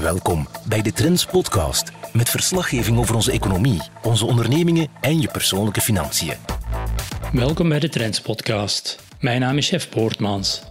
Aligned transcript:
Welkom 0.00 0.46
bij 0.68 0.82
de 0.82 0.92
Trends 0.92 1.26
Podcast 1.26 1.92
met 2.12 2.28
verslaggeving 2.30 2.98
over 2.98 3.14
onze 3.14 3.32
economie, 3.32 3.80
onze 4.02 4.26
ondernemingen 4.26 4.88
en 5.00 5.20
je 5.20 5.28
persoonlijke 5.28 5.80
financiën. 5.80 6.34
Welkom 7.32 7.68
bij 7.68 7.78
de 7.78 7.88
Trends 7.88 8.20
Podcast. 8.20 8.98
Mijn 9.20 9.40
naam 9.40 9.56
is 9.56 9.68
Chef 9.68 9.88
Poortmans. 9.88 10.62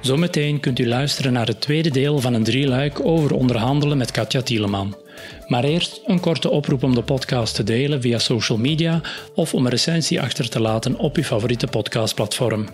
Zometeen 0.00 0.60
kunt 0.60 0.78
u 0.78 0.88
luisteren 0.88 1.32
naar 1.32 1.46
het 1.46 1.60
tweede 1.60 1.90
deel 1.90 2.18
van 2.18 2.34
een 2.34 2.44
drieluik 2.44 3.00
over 3.06 3.34
onderhandelen 3.34 3.98
met 3.98 4.10
Katja 4.10 4.42
Tieleman. 4.42 4.96
Maar 5.46 5.64
eerst 5.64 6.00
een 6.06 6.20
korte 6.20 6.50
oproep 6.50 6.82
om 6.82 6.94
de 6.94 7.02
podcast 7.02 7.54
te 7.54 7.64
delen 7.64 8.00
via 8.00 8.18
social 8.18 8.58
media 8.58 9.00
of 9.34 9.54
om 9.54 9.64
een 9.64 9.70
recensie 9.70 10.20
achter 10.20 10.48
te 10.48 10.60
laten 10.60 10.96
op 10.96 11.16
uw 11.16 11.22
favoriete 11.22 11.66
podcastplatform. 11.66 12.68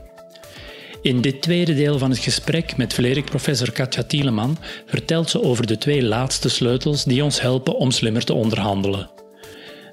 In 1.02 1.20
dit 1.20 1.42
tweede 1.42 1.74
deel 1.74 1.98
van 1.98 2.10
het 2.10 2.18
gesprek 2.18 2.76
met 2.76 2.94
Vlerik-professor 2.94 3.72
Katja 3.72 4.02
Tieleman 4.02 4.58
vertelt 4.86 5.30
ze 5.30 5.42
over 5.42 5.66
de 5.66 5.78
twee 5.78 6.02
laatste 6.02 6.48
sleutels 6.48 7.04
die 7.04 7.24
ons 7.24 7.40
helpen 7.40 7.76
om 7.76 7.90
slimmer 7.90 8.24
te 8.24 8.34
onderhandelen. 8.34 9.10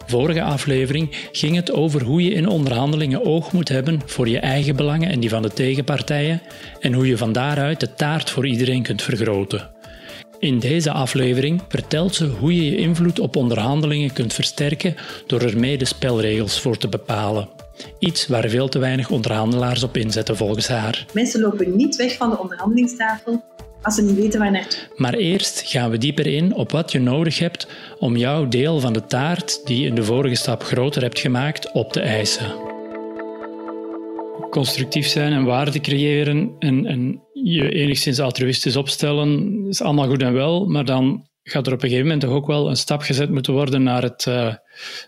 Vorige 0.06 0.42
aflevering 0.42 1.16
ging 1.32 1.56
het 1.56 1.72
over 1.72 2.04
hoe 2.04 2.24
je 2.24 2.34
in 2.34 2.48
onderhandelingen 2.48 3.26
oog 3.26 3.52
moet 3.52 3.70
hebben 3.70 4.02
voor 4.06 4.28
je 4.28 4.40
eigen 4.40 4.76
belangen 4.76 5.10
en 5.10 5.20
die 5.20 5.30
van 5.30 5.42
de 5.42 5.54
tegenpartijen 5.54 6.42
en 6.80 6.94
hoe 6.94 7.08
je 7.08 7.18
van 7.18 7.32
daaruit 7.32 7.80
de 7.80 7.94
taart 7.94 8.30
voor 8.30 8.48
iedereen 8.48 8.84
kunt 8.84 9.02
vergroten. 9.02 9.70
In 10.40 10.60
deze 10.60 10.92
aflevering 10.92 11.62
vertelt 11.70 12.16
ze 12.16 12.26
hoe 12.26 12.56
je 12.56 12.66
je 12.72 12.78
invloed 12.78 13.20
op 13.20 13.36
onderhandelingen 13.36 14.14
kunt 14.14 14.34
versterken 14.34 14.96
door 15.28 15.42
ermee 15.42 15.78
de 15.78 15.86
spelregels 15.86 16.60
voor 16.60 16.78
te 16.78 16.88
bepalen. 16.88 17.57
Iets 18.00 18.28
waar 18.28 18.50
veel 18.50 18.70
te 18.70 18.80
weinig 18.80 19.10
onderhandelaars 19.10 19.84
op 19.84 19.98
inzetten 19.98 20.38
volgens 20.38 20.68
haar. 20.68 21.06
Mensen 21.14 21.40
lopen 21.40 21.76
niet 21.76 21.96
weg 21.96 22.18
van 22.18 22.30
de 22.30 22.40
onderhandelingstafel 22.40 23.44
als 23.82 23.96
ze 23.96 24.04
niet 24.04 24.16
weten 24.16 24.40
waar 24.40 24.52
naartoe. 24.52 24.80
Maar 24.96 25.14
eerst 25.14 25.62
gaan 25.66 25.90
we 25.90 25.98
dieper 25.98 26.28
in 26.28 26.54
op 26.54 26.72
wat 26.72 26.92
je 26.92 27.00
nodig 27.00 27.40
hebt 27.40 27.68
om 28.00 28.18
jouw 28.18 28.48
deel 28.48 28.80
van 28.80 28.94
de 28.94 29.06
taart, 29.06 29.66
die 29.66 29.82
je 29.82 29.88
in 29.88 29.96
de 29.96 30.04
vorige 30.04 30.36
stap 30.36 30.64
groter 30.64 31.02
hebt 31.02 31.20
gemaakt, 31.20 31.72
op 31.72 31.94
te 31.94 32.00
eisen. 32.00 32.56
Constructief 34.50 35.08
zijn 35.08 35.34
en 35.34 35.44
waarde 35.44 35.80
creëren 35.80 36.56
en, 36.60 36.86
en 36.86 37.22
je 37.34 37.70
enigszins 37.70 38.20
altruïstisch 38.20 38.76
opstellen 38.76 39.64
is 39.70 39.82
allemaal 39.82 40.08
goed 40.08 40.22
en 40.22 40.34
wel, 40.34 40.66
maar 40.66 40.86
dan 40.86 41.28
gaat 41.44 41.68
er 41.68 41.74
op 41.74 41.84
een 41.84 41.90
gegeven 41.90 42.08
moment 42.08 42.24
toch 42.24 42.34
ook 42.34 42.48
wel 42.48 42.70
een 42.70 42.78
stap 42.78 43.02
gezet 43.02 43.30
moeten 43.30 43.54
worden 43.54 43.84
naar 43.84 44.02
het 44.02 44.26
uh, 44.30 44.54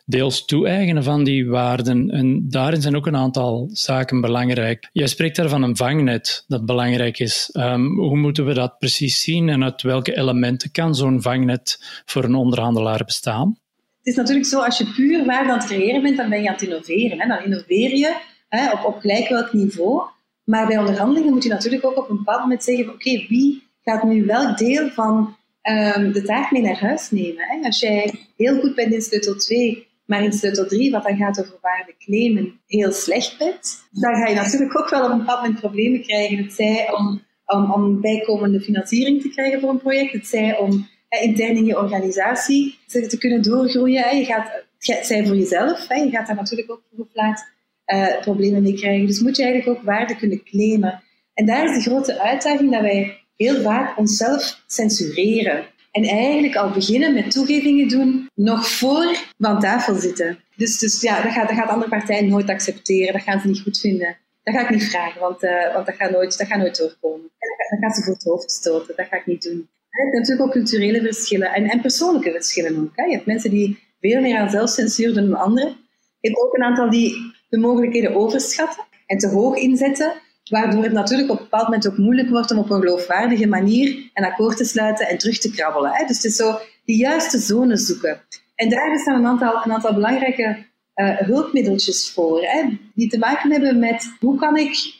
deels 0.06 0.46
toe-eigenen 0.46 1.04
van 1.04 1.24
die 1.24 1.50
waarden. 1.50 2.10
En 2.10 2.50
daarin 2.50 2.82
zijn 2.82 2.96
ook 2.96 3.08
een 3.08 3.16
aantal 3.16 3.70
zaken 3.72 4.22
belangrijk. 4.22 4.90
Jij 4.92 5.08
spreekt 5.08 5.36
daar 5.36 5.50
van 5.50 5.64
een 5.64 5.76
vangnet 5.76 6.44
dat 6.48 6.66
belangrijk 6.66 7.20
is. 7.20 7.50
Um, 7.54 8.00
hoe 8.00 8.18
moeten 8.18 8.46
we 8.46 8.54
dat 8.54 8.80
precies 8.80 9.22
zien 9.22 9.50
en 9.50 9.64
uit 9.64 9.82
welke 9.82 10.18
elementen 10.18 10.72
kan 10.72 10.96
zo'n 10.96 11.22
vangnet 11.22 12.02
voor 12.06 12.24
een 12.24 12.36
onderhandelaar 12.36 13.06
bestaan? 13.06 13.58
Het 13.98 14.08
is 14.08 14.16
natuurlijk 14.16 14.48
zo, 14.48 14.60
als 14.60 14.78
je 14.78 14.92
puur 14.96 15.26
waarde 15.26 15.52
aan 15.52 15.58
het 15.58 15.68
creëren 15.68 16.02
bent, 16.02 16.18
dan 16.18 16.30
ben 16.30 16.42
je 16.42 16.48
aan 16.48 16.54
het 16.54 16.64
innoveren. 16.64 17.20
Hè? 17.20 17.28
Dan 17.28 17.44
innoveer 17.44 17.96
je 17.96 18.16
hè, 18.50 18.72
op, 18.72 18.86
op 18.86 19.00
gelijk 19.00 19.30
welk 19.30 19.54
niveau. 19.54 20.02
Maar 20.44 20.68
bij 20.68 20.78
onderhandelingen 20.78 21.34
moet 21.34 21.44
je 21.44 21.50
natuurlijk 21.50 21.86
ook 21.86 21.98
op 21.98 22.10
een 22.10 22.18
bepaald 22.18 22.42
moment 22.42 22.64
zeggen: 22.64 22.90
oké, 22.90 23.26
wie 23.28 23.64
gaat 23.84 24.04
nu 24.04 24.26
welk 24.26 24.58
deel 24.58 24.90
van 24.90 25.38
um, 25.62 26.12
de 26.12 26.22
taart 26.22 26.52
mee 26.52 26.62
naar 26.62 26.80
huis 26.80 27.12
nemen. 27.12 27.48
Hè. 27.48 27.66
Als 27.66 27.80
jij 27.80 28.14
heel 28.38 28.60
goed 28.60 28.76
bent 28.76 28.94
in 28.94 29.02
sleutel 29.02 29.36
2, 29.36 29.88
maar 30.06 30.24
in 30.24 30.34
sleutel 30.34 30.68
3, 30.68 30.92
wat 30.92 31.04
dan 31.04 31.18
gaat 31.18 31.40
over 31.40 31.58
waarde 31.62 31.96
claimen, 31.98 32.60
heel 32.68 32.92
slecht 32.92 33.38
bent, 33.38 33.88
dan 33.92 34.16
ga 34.16 34.28
je 34.28 34.36
natuurlijk 34.36 34.80
ook 34.80 34.90
wel 34.90 35.06
op 35.06 35.12
een 35.12 35.18
bepaald 35.18 35.42
moment 35.42 35.60
problemen 35.60 36.02
krijgen. 36.02 36.38
Het 36.38 36.54
zij 36.54 36.94
om, 36.94 37.22
om, 37.46 37.72
om 37.72 38.02
bijkomende 38.02 38.62
financiering 38.62 39.22
te 39.22 39.30
krijgen 39.30 39.60
voor 39.60 39.70
een 39.70 39.80
project, 39.80 40.12
het 40.12 40.28
zij 40.28 40.58
om 40.58 40.88
hè, 41.10 41.20
intern 41.20 41.56
in 41.56 41.66
je 41.66 41.78
organisatie 41.78 42.78
te, 42.88 43.18
kunnen 43.18 43.42
doorgroeien. 43.42 44.18
Je 44.18 44.26
gaat, 44.26 44.64
het 44.80 45.06
zij 45.06 45.26
voor 45.26 45.36
jezelf, 45.36 45.88
hè. 45.88 45.96
je 45.96 46.10
gaat 46.10 46.28
daar 46.28 46.36
natuurlijk 46.36 46.72
ook 46.72 46.82
vroeg 46.94 47.08
of 47.08 47.14
laat 47.14 47.48
uh, 47.86 48.20
problemen 48.22 48.62
mee 48.62 48.74
krijgen. 48.74 49.08
Dus 49.08 49.22
moet 49.22 49.38
je 49.38 49.44
eigenlijk 49.44 49.78
ook 49.78 49.86
waarde 49.86 50.16
kunnen 50.16 50.44
claimen. 50.44 51.04
En 51.34 51.46
daar 51.46 51.66
is 51.66 51.84
de 51.84 51.90
grote 51.90 52.20
uitdaging 52.20 52.72
dat 52.72 52.82
wij 52.82 53.18
heel 53.46 53.62
vaak 53.62 53.98
onszelf 53.98 54.64
censureren. 54.68 55.66
En 55.92 56.04
eigenlijk 56.04 56.56
al 56.56 56.72
beginnen 56.72 57.14
met 57.14 57.32
toegevingen 57.32 57.88
doen, 57.88 58.30
nog 58.36 58.68
voor 58.68 59.18
we 59.38 59.48
aan 59.48 59.60
tafel 59.60 59.96
zitten. 59.96 60.40
Dus, 60.56 60.80
dus 60.80 61.02
ja, 61.02 61.22
dat 61.22 61.32
gaat, 61.32 61.48
dat 61.48 61.58
gaat 61.58 61.70
andere 61.70 61.90
partijen 61.90 62.30
nooit 62.30 62.50
accepteren. 62.50 63.14
Dat 63.14 63.22
gaan 63.22 63.40
ze 63.40 63.48
niet 63.48 63.62
goed 63.62 63.80
vinden. 63.80 64.18
Dat 64.44 64.54
ga 64.56 64.62
ik 64.62 64.70
niet 64.70 64.90
vragen, 64.90 65.22
want, 65.22 65.44
uh, 65.44 65.74
want 65.74 65.86
dat, 65.86 65.96
gaat 65.96 66.12
nooit, 66.12 66.38
dat 66.38 66.48
gaat 66.48 66.58
nooit 66.58 66.78
doorkomen. 66.78 67.30
Dat 67.70 67.80
gaan 67.80 67.94
ze 67.94 68.04
voor 68.04 68.14
het 68.14 68.24
hoofd 68.24 68.52
stoten. 68.52 68.96
Dat 68.96 69.08
ga 69.08 69.18
ik 69.18 69.26
niet 69.26 69.42
doen. 69.42 69.70
Je 69.90 70.04
hebt 70.04 70.14
natuurlijk 70.14 70.48
ook 70.48 70.52
culturele 70.52 71.02
verschillen 71.02 71.54
en, 71.54 71.70
en 71.70 71.82
persoonlijke 71.82 72.32
verschillen 72.32 72.78
ook. 72.78 73.08
Je 73.08 73.16
hebt 73.16 73.26
mensen 73.26 73.50
die 73.50 73.80
veel 74.00 74.22
meer 74.22 74.38
aan 74.38 74.50
zelfcensuur 74.50 75.14
doen 75.14 75.30
dan 75.30 75.40
anderen. 75.40 75.78
Je 76.20 76.30
hebt 76.30 76.42
ook 76.42 76.56
een 76.56 76.64
aantal 76.64 76.90
die 76.90 77.34
de 77.50 77.58
mogelijkheden 77.58 78.16
overschatten 78.16 78.84
en 79.06 79.18
te 79.18 79.28
hoog 79.28 79.56
inzetten. 79.56 80.14
Waardoor 80.50 80.84
het 80.84 80.92
natuurlijk 80.92 81.30
op 81.30 81.38
een 81.38 81.44
bepaald 81.44 81.64
moment 81.64 81.88
ook 81.88 81.98
moeilijk 81.98 82.30
wordt 82.30 82.52
om 82.52 82.58
op 82.58 82.70
een 82.70 82.80
geloofwaardige 82.80 83.48
manier 83.48 84.10
een 84.14 84.26
akkoord 84.26 84.58
te 84.58 84.66
sluiten 84.66 85.08
en 85.08 85.18
terug 85.18 85.40
te 85.40 85.52
krabbelen. 85.52 85.92
Hè? 85.94 86.06
Dus 86.06 86.16
het 86.16 86.26
is 86.26 86.36
zo 86.36 86.60
die 86.86 86.98
juiste 86.98 87.40
zone 87.40 87.78
zoeken. 87.78 88.22
En 88.56 88.70
daar 88.70 89.00
staan 89.00 89.20
een 89.20 89.26
aantal, 89.26 89.62
een 89.64 89.72
aantal 89.72 89.94
belangrijke 89.94 90.58
uh, 90.96 91.18
hulpmiddeltjes 91.18 92.12
voor, 92.12 92.42
hè? 92.42 92.78
die 92.94 93.10
te 93.10 93.18
maken 93.18 93.52
hebben 93.52 93.80
met 93.80 94.16
hoe 94.20 94.38
kan 94.38 94.58
ik 94.58 94.98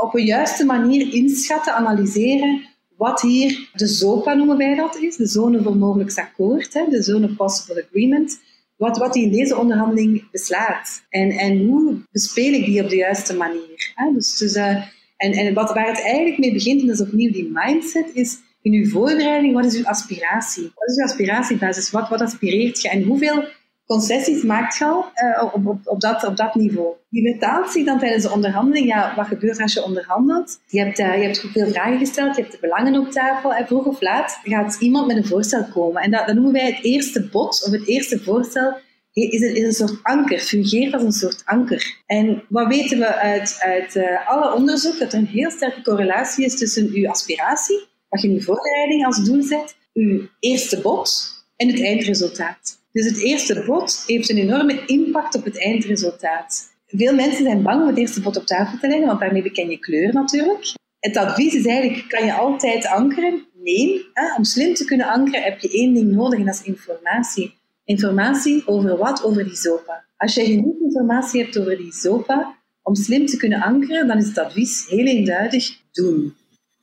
op 0.00 0.14
een 0.14 0.24
juiste 0.24 0.64
manier 0.64 1.14
inschatten, 1.14 1.74
analyseren 1.74 2.62
wat 2.96 3.20
hier 3.20 3.68
de 3.72 3.86
ZOPA 3.86 4.34
noemen 4.34 4.56
wij 4.56 4.74
dat 4.74 4.96
is, 4.96 5.16
de 5.16 5.26
zone 5.26 5.62
voor 5.62 5.76
mogelijk 5.76 6.18
akkoord, 6.18 6.74
hè? 6.74 6.84
de 6.88 7.02
zone 7.02 7.34
possible 7.34 7.84
agreement, 7.88 8.40
wat, 8.82 8.98
wat 8.98 9.12
die 9.12 9.24
in 9.24 9.32
deze 9.32 9.56
onderhandeling 9.56 10.30
beslaat. 10.30 11.04
En, 11.08 11.30
en 11.30 11.66
hoe 11.66 11.96
bespeel 12.12 12.52
ik 12.52 12.64
die 12.64 12.82
op 12.82 12.88
de 12.88 12.96
juiste 12.96 13.36
manier. 13.36 13.92
Hè? 13.94 14.12
Dus, 14.14 14.36
dus, 14.36 14.54
en 14.54 15.32
en 15.32 15.54
wat, 15.54 15.72
waar 15.74 15.86
het 15.86 16.02
eigenlijk 16.02 16.38
mee 16.38 16.52
begint, 16.52 16.80
en 16.80 16.86
dat 16.86 17.00
is 17.00 17.06
opnieuw 17.06 17.32
die 17.32 17.50
mindset, 17.52 18.10
is 18.14 18.38
in 18.62 18.72
uw 18.72 18.88
voorbereiding, 18.88 19.54
wat 19.54 19.64
is 19.64 19.76
uw 19.76 19.86
aspiratie? 19.86 20.62
Wat 20.74 20.88
is 20.88 20.96
uw 20.96 21.04
aspiratiebasis? 21.04 21.90
Wat, 21.90 22.08
wat 22.08 22.20
aspireert 22.20 22.82
je? 22.82 22.88
En 22.88 23.02
hoeveel 23.02 23.44
concessies 23.86 24.42
maakt 24.42 24.76
je 24.76 24.84
al 24.84 25.04
uh, 25.14 25.44
op, 25.54 25.66
op, 25.66 25.78
op, 25.84 26.00
dat, 26.00 26.24
op 26.24 26.36
dat 26.36 26.54
niveau? 26.54 26.94
Die 27.08 27.30
vertaalt 27.30 27.70
zich 27.70 27.84
dan 27.84 27.98
tijdens 27.98 28.22
de 28.22 28.30
onderhandeling. 28.30 28.86
Ja, 28.86 29.12
wat 29.16 29.26
gebeurt 29.26 29.60
als 29.60 29.72
je 29.72 29.84
onderhandelt? 29.84 30.60
Je 30.66 30.78
hebt, 30.78 30.98
uh, 30.98 31.16
je 31.16 31.22
hebt 31.22 31.44
veel 31.52 31.66
vragen 31.66 31.98
gesteld, 31.98 32.36
je 32.36 32.42
hebt 32.42 32.52
de 32.52 32.58
belangen 32.60 33.00
op 33.00 33.10
tafel. 33.10 33.54
En 33.54 33.66
vroeg 33.66 33.84
of 33.84 34.00
laat 34.00 34.38
gaat 34.42 34.76
iemand 34.80 35.06
met 35.06 35.16
een 35.16 35.26
voorstel 35.26 35.64
komen. 35.64 36.02
En 36.02 36.10
dat, 36.10 36.26
dat 36.26 36.34
noemen 36.34 36.52
wij 36.52 36.66
het 36.66 36.84
eerste 36.84 37.28
bod, 37.28 37.64
of 37.66 37.72
het 37.72 37.86
eerste 37.88 38.18
voorstel 38.18 38.76
is, 39.12 39.40
het, 39.40 39.56
is 39.56 39.64
een 39.64 39.88
soort 39.88 39.98
anker, 40.02 40.38
fungeert 40.38 40.92
als 40.92 41.02
een 41.02 41.12
soort 41.12 41.42
anker. 41.44 41.96
En 42.06 42.42
wat 42.48 42.66
weten 42.66 42.98
we 42.98 43.14
uit, 43.14 43.56
uit 43.60 43.94
uh, 43.94 44.28
alle 44.28 44.54
onderzoek? 44.54 44.98
Dat 44.98 45.12
er 45.12 45.18
een 45.18 45.26
heel 45.26 45.50
sterke 45.50 45.82
correlatie 45.82 46.44
is 46.44 46.58
tussen 46.58 46.90
uw 46.92 47.08
aspiratie, 47.08 47.88
wat 48.08 48.22
je 48.22 48.28
in 48.28 48.34
uw 48.34 48.40
voorbereiding 48.40 49.06
als 49.06 49.24
doel 49.24 49.42
zet, 49.42 49.76
uw 49.94 50.28
eerste 50.40 50.80
bod 50.80 51.30
en 51.56 51.68
het 51.68 51.82
eindresultaat. 51.82 52.81
Dus 52.92 53.04
het 53.06 53.22
eerste 53.22 53.64
bod 53.66 54.04
heeft 54.06 54.30
een 54.30 54.36
enorme 54.36 54.84
impact 54.86 55.34
op 55.34 55.44
het 55.44 55.58
eindresultaat. 55.62 56.70
Veel 56.86 57.14
mensen 57.14 57.44
zijn 57.44 57.62
bang 57.62 57.80
om 57.80 57.86
het 57.86 57.98
eerste 57.98 58.20
bod 58.20 58.36
op 58.36 58.46
tafel 58.46 58.78
te 58.78 58.86
leggen, 58.86 59.06
want 59.06 59.20
daarmee 59.20 59.42
beken 59.42 59.70
je 59.70 59.78
kleur 59.78 60.12
natuurlijk. 60.12 60.74
Het 60.98 61.16
advies 61.16 61.54
is 61.54 61.66
eigenlijk, 61.66 62.08
kan 62.08 62.24
je 62.24 62.34
altijd 62.34 62.86
ankeren? 62.86 63.46
Nee. 63.62 64.06
Hè? 64.12 64.34
Om 64.34 64.44
slim 64.44 64.74
te 64.74 64.84
kunnen 64.84 65.06
ankeren 65.06 65.42
heb 65.42 65.60
je 65.60 65.70
één 65.70 65.94
ding 65.94 66.12
nodig 66.12 66.38
en 66.38 66.44
dat 66.44 66.54
is 66.54 66.62
informatie. 66.62 67.54
Informatie 67.84 68.66
over 68.66 68.96
wat? 68.96 69.24
Over 69.24 69.44
die 69.44 69.56
ZOPA. 69.56 70.04
Als 70.16 70.34
je 70.34 70.44
genoeg 70.44 70.80
informatie 70.80 71.42
hebt 71.42 71.58
over 71.58 71.76
die 71.76 71.92
ZOPA, 71.92 72.56
om 72.82 72.94
slim 72.94 73.26
te 73.26 73.36
kunnen 73.36 73.62
ankeren, 73.62 74.06
dan 74.06 74.18
is 74.18 74.26
het 74.26 74.38
advies 74.38 74.86
heel 74.88 75.06
eenduidig 75.06 75.80
doen. 75.92 76.34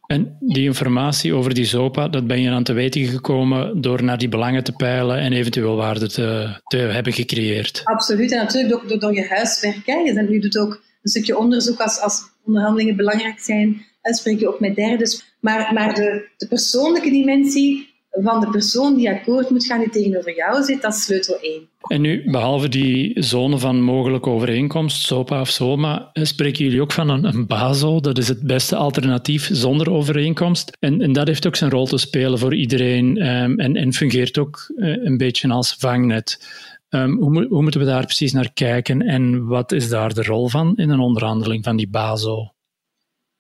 En 0.10 0.38
die 0.40 0.64
informatie 0.64 1.34
over 1.34 1.54
die 1.54 1.66
ZOPA, 1.66 2.08
dat 2.08 2.28
ben 2.28 2.42
je 2.42 2.50
aan 2.50 2.64
te 2.64 2.74
weten 2.74 3.06
gekomen 3.06 3.82
door 3.82 4.04
naar 4.04 4.18
die 4.18 4.30
belangen 4.30 4.64
te 4.64 4.72
peilen 4.72 5.18
en 5.18 5.34
eventueel 5.34 5.76
waarde 5.76 6.10
te, 6.10 6.60
te 6.64 6.78
hebben 6.78 7.14
gecreëerd. 7.14 7.82
Absoluut, 7.84 8.32
en 8.32 8.38
natuurlijk 8.38 8.88
door, 8.88 9.00
door 9.00 9.14
je 9.14 9.28
huiswerk. 9.28 9.86
Hè. 9.86 9.94
Je, 9.94 10.40
doet 10.40 10.58
ook 10.58 10.72
een 11.02 11.10
stukje 11.10 11.38
onderzoek 11.38 11.80
als, 11.80 12.00
als 12.00 12.22
onderhandelingen 12.46 12.96
belangrijk 12.96 13.40
zijn. 13.40 13.86
En 14.02 14.14
spreek 14.14 14.40
je 14.40 14.48
ook 14.48 14.60
met 14.60 14.76
derden. 14.76 15.10
Maar, 15.40 15.74
maar 15.74 15.94
de, 15.94 16.28
de 16.38 16.48
persoonlijke 16.48 17.10
dimensie, 17.10 17.89
van 18.12 18.40
de 18.40 18.50
persoon 18.50 18.96
die 18.96 19.10
akkoord 19.10 19.50
moet 19.50 19.66
gaan, 19.66 19.80
die 19.80 19.90
tegenover 19.90 20.36
jou 20.36 20.64
zit, 20.64 20.82
dat 20.82 20.94
is 20.94 21.04
sleutel 21.04 21.40
1. 21.40 21.70
En 21.88 22.02
nu, 22.02 22.32
behalve 22.32 22.70
die 22.70 23.24
zone 23.24 23.58
van 23.58 23.82
mogelijke 23.82 24.30
overeenkomst, 24.30 25.06
SOPA 25.06 25.42
of 25.42 25.50
SOMA, 25.50 26.10
eh, 26.14 26.24
spreken 26.24 26.64
jullie 26.64 26.82
ook 26.82 26.92
van 26.92 27.10
een, 27.10 27.26
een 27.26 27.48
BASO, 27.48 28.00
dat 28.00 28.18
is 28.18 28.28
het 28.28 28.42
beste 28.42 28.76
alternatief 28.76 29.50
zonder 29.52 29.92
overeenkomst. 29.92 30.78
En, 30.80 31.02
en 31.02 31.14
dat 31.14 31.28
heeft 31.28 31.48
ook 31.48 31.56
zijn 31.56 31.72
rol 31.72 31.86
te 31.86 31.98
spelen 31.98 32.40
voor 32.40 32.56
iedereen 32.56 33.28
um, 33.28 33.60
en, 33.60 33.76
en 33.76 33.94
fungeert 33.94 34.38
ook 34.38 34.74
uh, 34.76 35.06
een 35.06 35.18
beetje 35.18 35.50
als 35.50 35.76
vangnet. 35.80 36.48
Um, 36.90 37.22
hoe, 37.22 37.48
hoe 37.48 37.62
moeten 37.62 37.80
we 37.80 37.86
daar 37.86 38.06
precies 38.06 38.34
naar 38.34 38.54
kijken 38.54 39.02
en 39.02 39.46
wat 39.46 39.72
is 39.72 39.90
daar 39.90 40.14
de 40.14 40.24
rol 40.24 40.48
van 40.48 40.76
in 40.76 40.90
een 40.90 41.00
onderhandeling 41.00 41.64
van 41.64 41.76
die 41.76 41.90
BASO? 41.90 42.54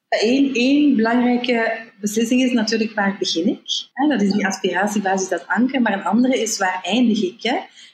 Eén, 0.09 0.95
belangrijke 0.95 1.87
beslissing 1.99 2.41
is 2.41 2.51
natuurlijk 2.51 2.93
waar 2.93 3.15
begin 3.19 3.47
ik. 3.47 3.89
Dat 4.09 4.21
is 4.21 4.31
die 4.31 4.47
aspiratiebasis, 4.47 5.29
dat 5.29 5.47
anker. 5.47 5.81
Maar 5.81 5.93
een 5.93 6.03
andere 6.03 6.41
is 6.41 6.57
waar 6.57 6.79
eindig 6.83 7.23
ik. 7.23 7.43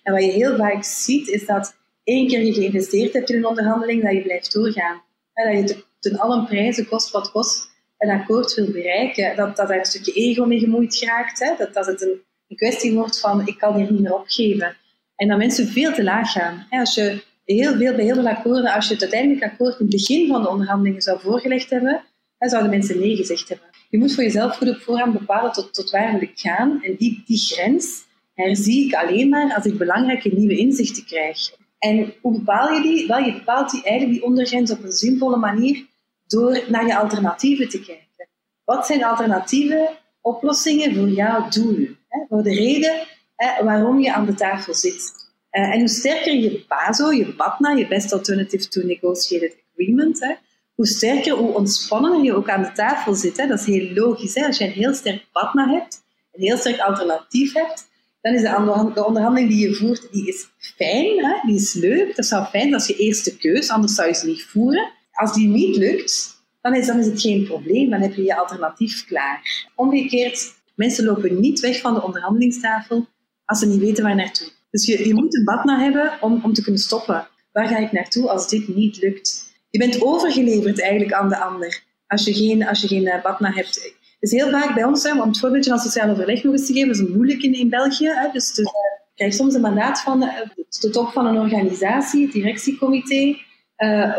En 0.04 0.14
wat 0.14 0.24
je 0.24 0.32
heel 0.32 0.56
vaak 0.56 0.84
ziet, 0.84 1.28
is 1.28 1.46
dat 1.46 1.76
één 2.04 2.28
keer 2.28 2.46
je 2.46 2.54
geïnvesteerd 2.54 3.14
hebt 3.14 3.30
in 3.30 3.38
een 3.38 3.46
onderhandeling, 3.46 4.04
dat 4.04 4.14
je 4.14 4.22
blijft 4.22 4.54
doorgaan. 4.54 5.02
Dat 5.34 5.70
je 5.70 5.84
ten 6.00 6.20
allen 6.20 6.46
prijzen, 6.46 6.88
kost 6.88 7.12
wat 7.12 7.32
kost, 7.32 7.70
een 7.98 8.10
akkoord 8.10 8.54
wil 8.54 8.72
bereiken. 8.72 9.36
Dat, 9.36 9.56
dat 9.56 9.70
er 9.70 9.78
een 9.78 9.86
stukje 9.86 10.14
ego 10.14 10.46
mee 10.46 10.60
gemoeid 10.60 10.96
geraakt. 10.96 11.40
Hè? 11.40 11.56
Dat, 11.58 11.74
dat 11.74 11.86
het 11.86 12.02
een, 12.02 12.22
een 12.48 12.58
kwestie 12.58 12.94
wordt 12.94 13.20
van, 13.20 13.48
ik 13.48 13.58
kan 13.58 13.76
hier 13.76 13.92
niet 13.92 14.02
meer 14.02 14.16
opgeven. 14.16 14.78
En 15.16 15.28
dat 15.28 15.38
mensen 15.38 15.68
veel 15.68 15.94
te 15.94 16.04
laag 16.04 16.32
gaan. 16.32 16.68
Als 16.70 16.96
je 16.96 17.24
heel 17.46 17.76
veel, 17.76 17.96
bij 17.96 18.06
heel 18.06 18.16
veel 18.16 18.28
akkoorden, 18.28 18.74
als 18.74 18.88
je 18.88 18.94
het 18.94 19.02
uiteindelijke 19.02 19.46
akkoord 19.46 19.80
in 19.80 19.86
het 19.86 19.96
begin 19.96 20.28
van 20.28 20.42
de 20.42 20.50
onderhandelingen 20.50 21.02
zou 21.02 21.20
voorgelegd 21.20 21.70
hebben, 21.70 22.04
dan 22.38 22.50
zouden 22.50 22.72
mensen 22.72 23.00
nee 23.00 23.16
gezegd 23.16 23.50
hebben. 23.50 23.68
Je 23.90 23.98
moet 23.98 24.14
voor 24.14 24.24
jezelf 24.24 24.56
goed 24.56 24.70
op 24.70 24.82
voorhand 24.82 25.14
bepalen 25.14 25.52
tot, 25.52 25.74
tot 25.74 25.90
waar 25.90 26.12
wil 26.12 26.22
ik 26.22 26.32
gaan. 26.40 26.84
En 26.84 26.96
die, 26.98 27.24
die 27.26 27.38
grens 27.38 28.04
herzie 28.34 28.86
ik 28.86 28.94
alleen 28.94 29.30
maar 29.30 29.54
als 29.56 29.66
ik 29.66 29.78
belangrijke 29.78 30.30
nieuwe 30.30 30.58
inzichten 30.58 31.06
krijg. 31.06 31.56
En 31.80 32.14
hoe 32.22 32.38
bepaal 32.38 32.74
je 32.74 32.82
die? 32.82 33.08
Wel, 33.08 33.20
je 33.20 33.34
bepaalt 33.34 33.72
die, 33.72 33.84
eigenlijk 33.84 34.20
die 34.20 34.28
ondergrens 34.28 34.72
op 34.72 34.84
een 34.84 34.92
zinvolle 34.92 35.38
manier 35.38 35.86
door 36.28 36.64
naar 36.68 36.88
je 36.88 36.98
alternatieven 36.98 37.70
te 37.70 37.80
kijken. 37.80 38.30
Wat 38.64 38.86
zijn 38.86 39.04
alternatieve 39.04 39.90
oplossingen 40.22 40.96
voor 40.96 41.10
jouw 41.10 41.50
doel? 41.50 41.88
Hè? 42.08 42.26
Voor 42.30 42.44
de 42.44 42.54
reden 42.54 43.08
hè, 43.36 43.64
waarom 43.64 44.00
je 44.00 44.14
aan 44.14 44.26
de 44.26 44.34
tafel 44.34 44.74
zit. 44.74 45.25
Uh, 45.56 45.74
en 45.74 45.80
hoe 45.80 45.88
sterker 45.88 46.34
je 46.34 46.64
BASO, 46.68 47.12
je 47.12 47.36
BATNA, 47.36 47.72
je 47.72 47.88
Best 47.88 48.14
Alternative 48.14 48.68
to 48.68 48.82
Negotiated 48.82 49.56
Agreement, 49.72 50.20
hè, 50.20 50.34
hoe 50.76 50.88
sterker, 50.88 51.34
hoe 51.34 51.54
ontspannender 51.54 52.24
je 52.24 52.34
ook 52.34 52.50
aan 52.50 52.62
de 52.62 52.72
tafel 52.72 53.14
zit. 53.14 53.38
Hè. 53.38 53.48
Dat 53.48 53.60
is 53.60 53.66
heel 53.66 53.94
logisch. 53.94 54.34
Hè. 54.34 54.46
Als 54.46 54.58
je 54.58 54.66
een 54.66 54.72
heel 54.72 54.94
sterk 54.94 55.26
BATNA 55.32 55.70
hebt, 55.70 56.04
een 56.32 56.44
heel 56.44 56.58
sterk 56.58 56.80
alternatief 56.80 57.54
hebt, 57.54 57.88
dan 58.22 58.34
is 58.34 58.42
de 58.42 59.04
onderhandeling 59.06 59.50
die 59.50 59.70
je 59.70 59.76
voert, 59.76 60.08
die 60.12 60.28
is 60.28 60.48
fijn, 60.58 61.26
hè, 61.26 61.34
die 61.46 61.56
is 61.56 61.74
leuk. 61.74 62.16
Dat 62.16 62.26
zou 62.26 62.46
fijn 62.46 62.62
zijn 62.62 62.74
als 62.74 62.88
je 62.88 62.96
eerste 62.96 63.38
keus, 63.38 63.70
anders 63.70 63.96
zou 63.96 64.08
je 64.08 64.14
ze 64.14 64.26
niet 64.26 64.44
voeren. 64.44 64.92
Als 65.12 65.34
die 65.34 65.48
niet 65.48 65.76
lukt, 65.76 66.44
dan 66.62 66.76
is, 66.76 66.88
dan 66.88 67.00
is 67.00 67.06
het 67.06 67.22
geen 67.22 67.46
probleem. 67.46 67.90
Dan 67.90 68.02
heb 68.02 68.14
je 68.14 68.24
je 68.24 68.38
alternatief 68.38 69.06
klaar. 69.06 69.68
Omgekeerd, 69.76 70.54
mensen 70.76 71.06
lopen 71.06 71.40
niet 71.40 71.60
weg 71.60 71.80
van 71.80 71.94
de 71.94 72.04
onderhandelingstafel 72.04 73.08
als 73.46 73.60
ze 73.60 73.68
niet 73.68 73.80
weten 73.80 74.04
waar 74.04 74.16
naartoe. 74.16 74.48
Dus 74.76 74.86
je, 74.86 75.14
moet 75.14 75.38
een 75.38 75.44
BATNA 75.44 75.80
hebben 75.80 76.12
om, 76.22 76.40
om 76.44 76.54
te 76.54 76.62
kunnen 76.62 76.82
stoppen. 76.82 77.28
Waar 77.52 77.68
ga 77.68 77.78
ik 77.78 77.92
naartoe 77.92 78.30
als 78.30 78.50
dit 78.50 78.76
niet 78.76 78.98
lukt? 78.98 79.54
Je 79.70 79.80
bent 79.80 80.02
overgeleverd 80.02 80.82
eigenlijk 80.82 81.14
aan 81.14 81.30
de 81.30 81.38
ander 81.38 81.84
als 82.08 82.26
je 82.26 82.34
geen, 82.34 82.68
als 82.68 82.82
je 82.82 82.88
geen 82.88 83.04
uh, 83.04 83.24
BATNA 83.24 83.52
hebt. 83.52 83.94
Is 84.20 84.32
heel 84.32 84.50
vaak 84.50 84.74
bij 84.74 84.84
ons, 84.84 85.04
hè, 85.04 85.22
om 85.22 85.28
het 85.28 85.40
voorbeeldje 85.40 85.70
van 85.70 85.80
sociaal 85.80 86.10
overleg 86.10 86.44
nog 86.44 86.54
eens 86.54 86.66
te 86.66 86.74
geven, 86.74 86.90
is 86.90 87.02
moeilijk 87.02 87.44
in, 87.44 87.54
in 87.54 87.70
België. 87.70 88.08
Hè, 88.08 88.32
dus, 88.32 88.54
dus 88.54 88.66
je 88.66 89.12
krijgt 89.16 89.36
soms 89.36 89.54
een 89.54 89.62
mandaat 89.62 90.02
van 90.02 90.20
de, 90.20 90.48
de 90.80 90.90
top 90.90 91.12
van 91.12 91.26
een 91.26 91.38
organisatie, 91.38 92.22
het 92.22 92.32
directiecomité, 92.32 93.38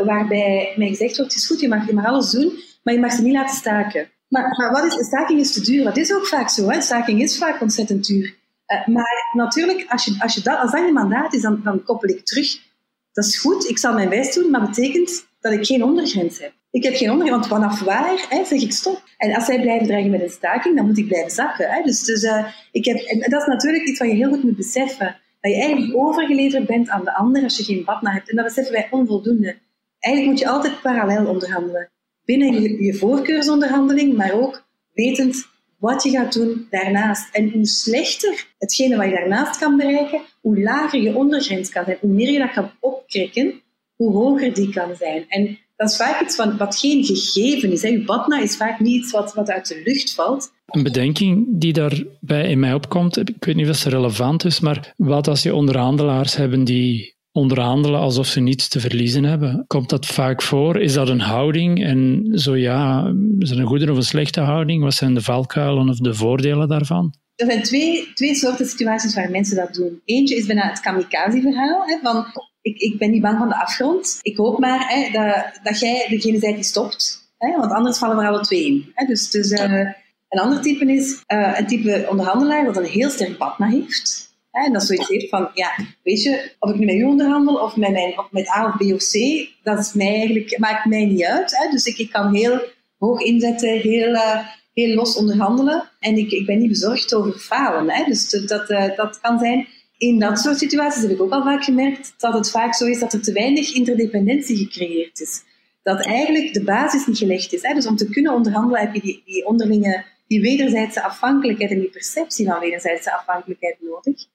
waarbij 0.05 0.73
mij 0.77 0.89
gezegd 0.89 1.17
wordt, 1.17 1.33
het 1.33 1.43
is 1.43 1.47
goed, 1.47 1.61
je 1.61 1.69
mag, 1.69 1.87
je 1.87 1.95
mag 1.95 2.07
alles 2.07 2.31
doen, 2.31 2.53
maar 2.83 2.95
je 2.95 3.01
mag 3.01 3.13
ze 3.13 3.23
niet 3.23 3.33
laten 3.33 3.57
staken. 3.57 4.11
Maar, 4.29 4.57
maar 4.57 4.73
wat 4.73 4.85
is, 4.85 5.07
staking 5.07 5.41
is 5.41 5.53
te 5.53 5.61
duur. 5.61 5.85
Dat 5.85 5.97
is 5.97 6.15
ook 6.15 6.27
vaak 6.27 6.49
zo. 6.49 6.69
Hè. 6.69 6.81
Staking 6.81 7.23
is 7.23 7.39
vaak 7.39 7.61
ontzettend 7.61 8.07
duur. 8.07 8.35
Uh, 8.67 8.87
maar 8.87 9.31
natuurlijk, 9.33 9.85
als, 9.89 10.05
je, 10.05 10.17
als, 10.19 10.35
je 10.35 10.43
dat, 10.43 10.59
als 10.59 10.71
dat 10.71 10.87
je 10.87 10.93
mandaat 10.93 11.35
is, 11.35 11.43
dan, 11.43 11.61
dan 11.65 11.83
koppel 11.83 12.09
ik 12.09 12.25
terug. 12.25 12.65
Dat 13.13 13.25
is 13.25 13.39
goed, 13.39 13.69
ik 13.69 13.79
zal 13.79 13.95
mijn 13.95 14.09
best 14.09 14.35
doen, 14.35 14.51
maar 14.51 14.67
betekent 14.67 15.27
dat 15.41 15.53
ik 15.53 15.67
geen 15.67 15.85
ondergrens 15.85 16.39
heb. 16.39 16.53
Ik 16.71 16.83
heb 16.83 16.95
geen 16.95 17.11
ondergrens, 17.11 17.49
want 17.49 17.63
vanaf 17.63 17.81
waar 17.81 18.27
hè, 18.29 18.45
zeg 18.45 18.63
ik 18.63 18.73
stop? 18.73 19.03
En 19.17 19.35
als 19.35 19.45
zij 19.45 19.61
blijven 19.61 19.87
dreigen 19.87 20.11
met 20.11 20.23
een 20.23 20.31
staking, 20.31 20.77
dan 20.77 20.87
moet 20.87 20.99
ik 20.99 21.07
blijven 21.07 21.31
zakken. 21.31 21.71
Hè. 21.71 21.83
Dus, 21.83 22.03
dus 22.03 22.23
uh, 22.23 22.47
ik 22.73 22.85
heb, 22.85 22.97
en 22.97 23.31
dat 23.31 23.41
is 23.41 23.47
natuurlijk 23.47 23.85
iets 23.85 23.99
wat 23.99 24.09
je 24.09 24.15
heel 24.15 24.29
goed 24.29 24.43
moet 24.43 24.57
beseffen. 24.57 25.17
Dat 25.41 25.53
je 25.53 25.61
eigenlijk 25.61 25.97
overgeleverd 25.97 26.67
bent 26.67 26.89
aan 26.89 27.05
de 27.05 27.15
ander 27.15 27.43
als 27.43 27.57
je 27.57 27.65
geen 27.65 27.85
badna 27.85 28.13
hebt. 28.13 28.31
En 28.31 28.37
dat 28.37 28.45
beseffen 28.45 28.73
wij 28.73 28.89
onvoldoende. 28.91 29.57
Eigenlijk 29.99 30.35
moet 30.35 30.45
je 30.45 30.55
altijd 30.55 30.81
parallel 30.81 31.27
onderhandelen. 31.27 31.91
Binnen 32.25 32.63
je, 32.63 32.85
je 32.85 32.95
voorkeursonderhandeling, 32.95 34.17
maar 34.17 34.33
ook 34.33 34.67
wetend 34.93 35.47
wat 35.79 36.03
je 36.03 36.11
gaat 36.11 36.33
doen 36.33 36.67
daarnaast. 36.71 37.35
En 37.35 37.51
hoe 37.51 37.67
slechter 37.67 38.47
hetgene 38.59 38.97
wat 38.97 39.09
je 39.09 39.15
daarnaast 39.15 39.59
kan 39.59 39.77
bereiken, 39.77 40.21
hoe 40.41 40.63
lager 40.63 41.03
je 41.03 41.17
ondergrens 41.17 41.71
kan 41.71 41.85
zijn, 41.85 41.99
hoe 42.01 42.11
meer 42.11 42.31
je 42.31 42.39
dat 42.39 42.53
kan 42.53 42.71
opkrikken, 42.81 43.63
hoe 43.97 44.13
hoger 44.13 44.55
die 44.55 44.73
kan 44.73 44.97
zijn. 44.97 45.25
En 45.29 45.59
dat 45.77 45.91
is 45.91 45.97
vaak 45.97 46.21
iets 46.21 46.37
van, 46.37 46.57
wat 46.57 46.77
geen 46.77 47.05
gegeven 47.05 47.73
is. 47.73 47.83
Hè. 47.83 47.89
Je 47.89 48.05
badna 48.05 48.41
is 48.41 48.57
vaak 48.57 48.81
niet 48.81 49.03
iets 49.03 49.13
wat, 49.13 49.35
wat 49.35 49.51
uit 49.51 49.69
de 49.69 49.83
lucht 49.85 50.15
valt. 50.15 50.53
Een 50.67 50.83
bedenking 50.83 51.47
die 51.49 51.73
daarbij 51.73 52.51
in 52.51 52.61
mij 52.61 52.75
opkomt, 52.75 53.17
ik 53.17 53.45
weet 53.45 53.57
niet 53.57 53.69
of 53.69 53.77
ze 53.77 53.89
relevant 53.89 54.45
is, 54.45 54.61
maar 54.61 54.95
wat 54.97 55.29
als 55.29 55.43
je 55.43 55.55
onderhandelaars 55.55 56.37
hebben 56.37 56.65
die 56.65 57.16
onderhandelen 57.37 58.01
alsof 58.01 58.27
ze 58.27 58.41
niets 58.41 58.69
te 58.69 58.81
verliezen 58.81 59.25
hebben. 59.25 59.65
Komt 59.67 59.89
dat 59.89 60.07
vaak 60.07 60.43
voor? 60.43 60.81
Is 60.81 60.93
dat 60.93 61.09
een 61.09 61.21
houding? 61.21 61.85
En 61.85 62.29
zo 62.35 62.57
ja, 62.57 63.13
is 63.39 63.51
het 63.51 63.59
een 63.59 63.67
goede 63.67 63.91
of 63.91 63.97
een 63.97 64.03
slechte 64.03 64.41
houding? 64.41 64.83
Wat 64.83 64.95
zijn 64.95 65.15
de 65.15 65.23
valkuilen 65.23 65.89
of 65.89 65.99
de 65.99 66.15
voordelen 66.15 66.69
daarvan? 66.69 67.15
Er 67.35 67.47
zijn 67.47 67.63
twee, 67.63 68.13
twee 68.15 68.35
soorten 68.35 68.67
situaties 68.67 69.15
waar 69.15 69.31
mensen 69.31 69.57
dat 69.57 69.75
doen. 69.75 70.01
Eentje 70.05 70.37
is 70.37 70.47
bijna 70.47 70.69
het 70.69 70.81
kamikaze-verhaal. 70.81 71.85
Van, 72.03 72.27
ik, 72.61 72.79
ik 72.79 72.99
ben 72.99 73.11
niet 73.11 73.23
bang 73.23 73.39
van 73.39 73.49
de 73.49 73.63
afgrond. 73.63 74.19
Ik 74.23 74.37
hoop 74.37 74.59
maar 74.59 74.89
hè, 74.89 75.11
dat, 75.13 75.61
dat 75.63 75.81
jij 75.81 76.07
degene 76.09 76.39
bent 76.39 76.55
die 76.55 76.65
stopt. 76.65 77.31
Hè, 77.39 77.57
want 77.57 77.73
anders 77.73 77.99
vallen 77.99 78.17
we 78.17 78.27
alle 78.27 78.41
twee 78.41 78.67
in. 78.67 78.91
Hè. 78.95 79.07
Dus, 79.07 79.31
dus 79.31 79.51
uh, 79.51 79.91
een 80.29 80.41
ander 80.41 80.61
type 80.61 80.93
is 80.93 81.23
uh, 81.33 81.59
een 81.59 81.67
type 81.67 82.07
onderhandelaar 82.11 82.65
dat 82.65 82.77
een 82.77 82.85
heel 82.85 83.11
sterk 83.11 83.39
badna 83.39 83.69
heeft. 83.69 84.36
En 84.65 84.73
dat 84.73 84.83
zoiets 84.83 85.09
heeft 85.09 85.29
van, 85.29 85.51
ja, 85.55 85.77
weet 86.03 86.23
je, 86.23 86.51
of 86.59 86.71
ik 86.71 86.77
nu 86.77 86.85
met 86.87 86.95
u 86.95 87.05
onderhandel 87.05 87.55
of 87.55 87.77
met, 87.77 87.91
mijn, 87.91 88.19
of 88.19 88.27
met 88.31 88.49
A 88.49 88.67
of 88.67 88.77
B 88.77 88.93
of 88.93 89.11
C, 89.11 89.49
dat 89.63 89.79
is 89.79 89.93
mij 89.93 90.15
eigenlijk, 90.15 90.59
maakt 90.59 90.85
mij 90.85 91.05
niet 91.05 91.25
uit. 91.25 91.57
Hè? 91.57 91.71
Dus 91.71 91.87
ik, 91.87 91.99
ik 91.99 92.11
kan 92.11 92.35
heel 92.35 92.61
hoog 92.99 93.21
inzetten, 93.21 93.69
heel, 93.69 94.09
uh, 94.09 94.39
heel 94.75 94.95
los 94.95 95.17
onderhandelen. 95.17 95.91
En 96.01 96.17
ik, 96.17 96.31
ik 96.31 96.47
ben 96.47 96.59
niet 96.59 96.69
bezorgd 96.69 97.15
over 97.15 97.33
falen. 97.33 97.91
Hè? 97.91 98.05
Dus 98.05 98.31
dat, 98.31 98.71
uh, 98.71 98.97
dat 98.97 99.21
kan 99.21 99.39
zijn. 99.39 99.67
In 99.99 100.19
dat 100.19 100.39
soort 100.39 100.59
situaties 100.59 101.03
heb 101.03 101.11
ik 101.11 101.23
ook 101.23 101.33
al 101.33 101.43
vaak 101.43 101.65
gemerkt 101.65 102.15
dat 102.19 102.33
het 102.33 102.51
vaak 102.51 102.75
zo 102.75 102.87
is 102.87 102.99
dat 102.99 103.13
er 103.13 103.23
te 103.23 103.33
weinig 103.33 103.75
interdependentie 103.75 104.57
gecreëerd 104.57 105.21
is. 105.21 105.43
Dat 105.83 106.07
eigenlijk 106.07 106.55
de 106.55 106.65
basis 106.65 107.07
niet 107.07 107.19
gelegd 107.19 107.53
is. 107.53 107.63
Hè? 107.63 107.75
Dus 107.75 107.87
om 107.87 107.97
te 107.97 108.09
kunnen 108.09 108.33
onderhandelen 108.33 108.81
heb 108.81 108.95
je 108.95 109.01
die, 109.01 109.23
die 109.25 109.47
onderlinge, 109.47 110.05
die 110.27 110.41
wederzijdse 110.41 111.03
afhankelijkheid 111.03 111.71
en 111.71 111.81
die 111.81 111.91
perceptie 111.91 112.47
van 112.47 112.61
wederzijdse 112.61 113.13
afhankelijkheid 113.13 113.77
nodig. 113.81 114.27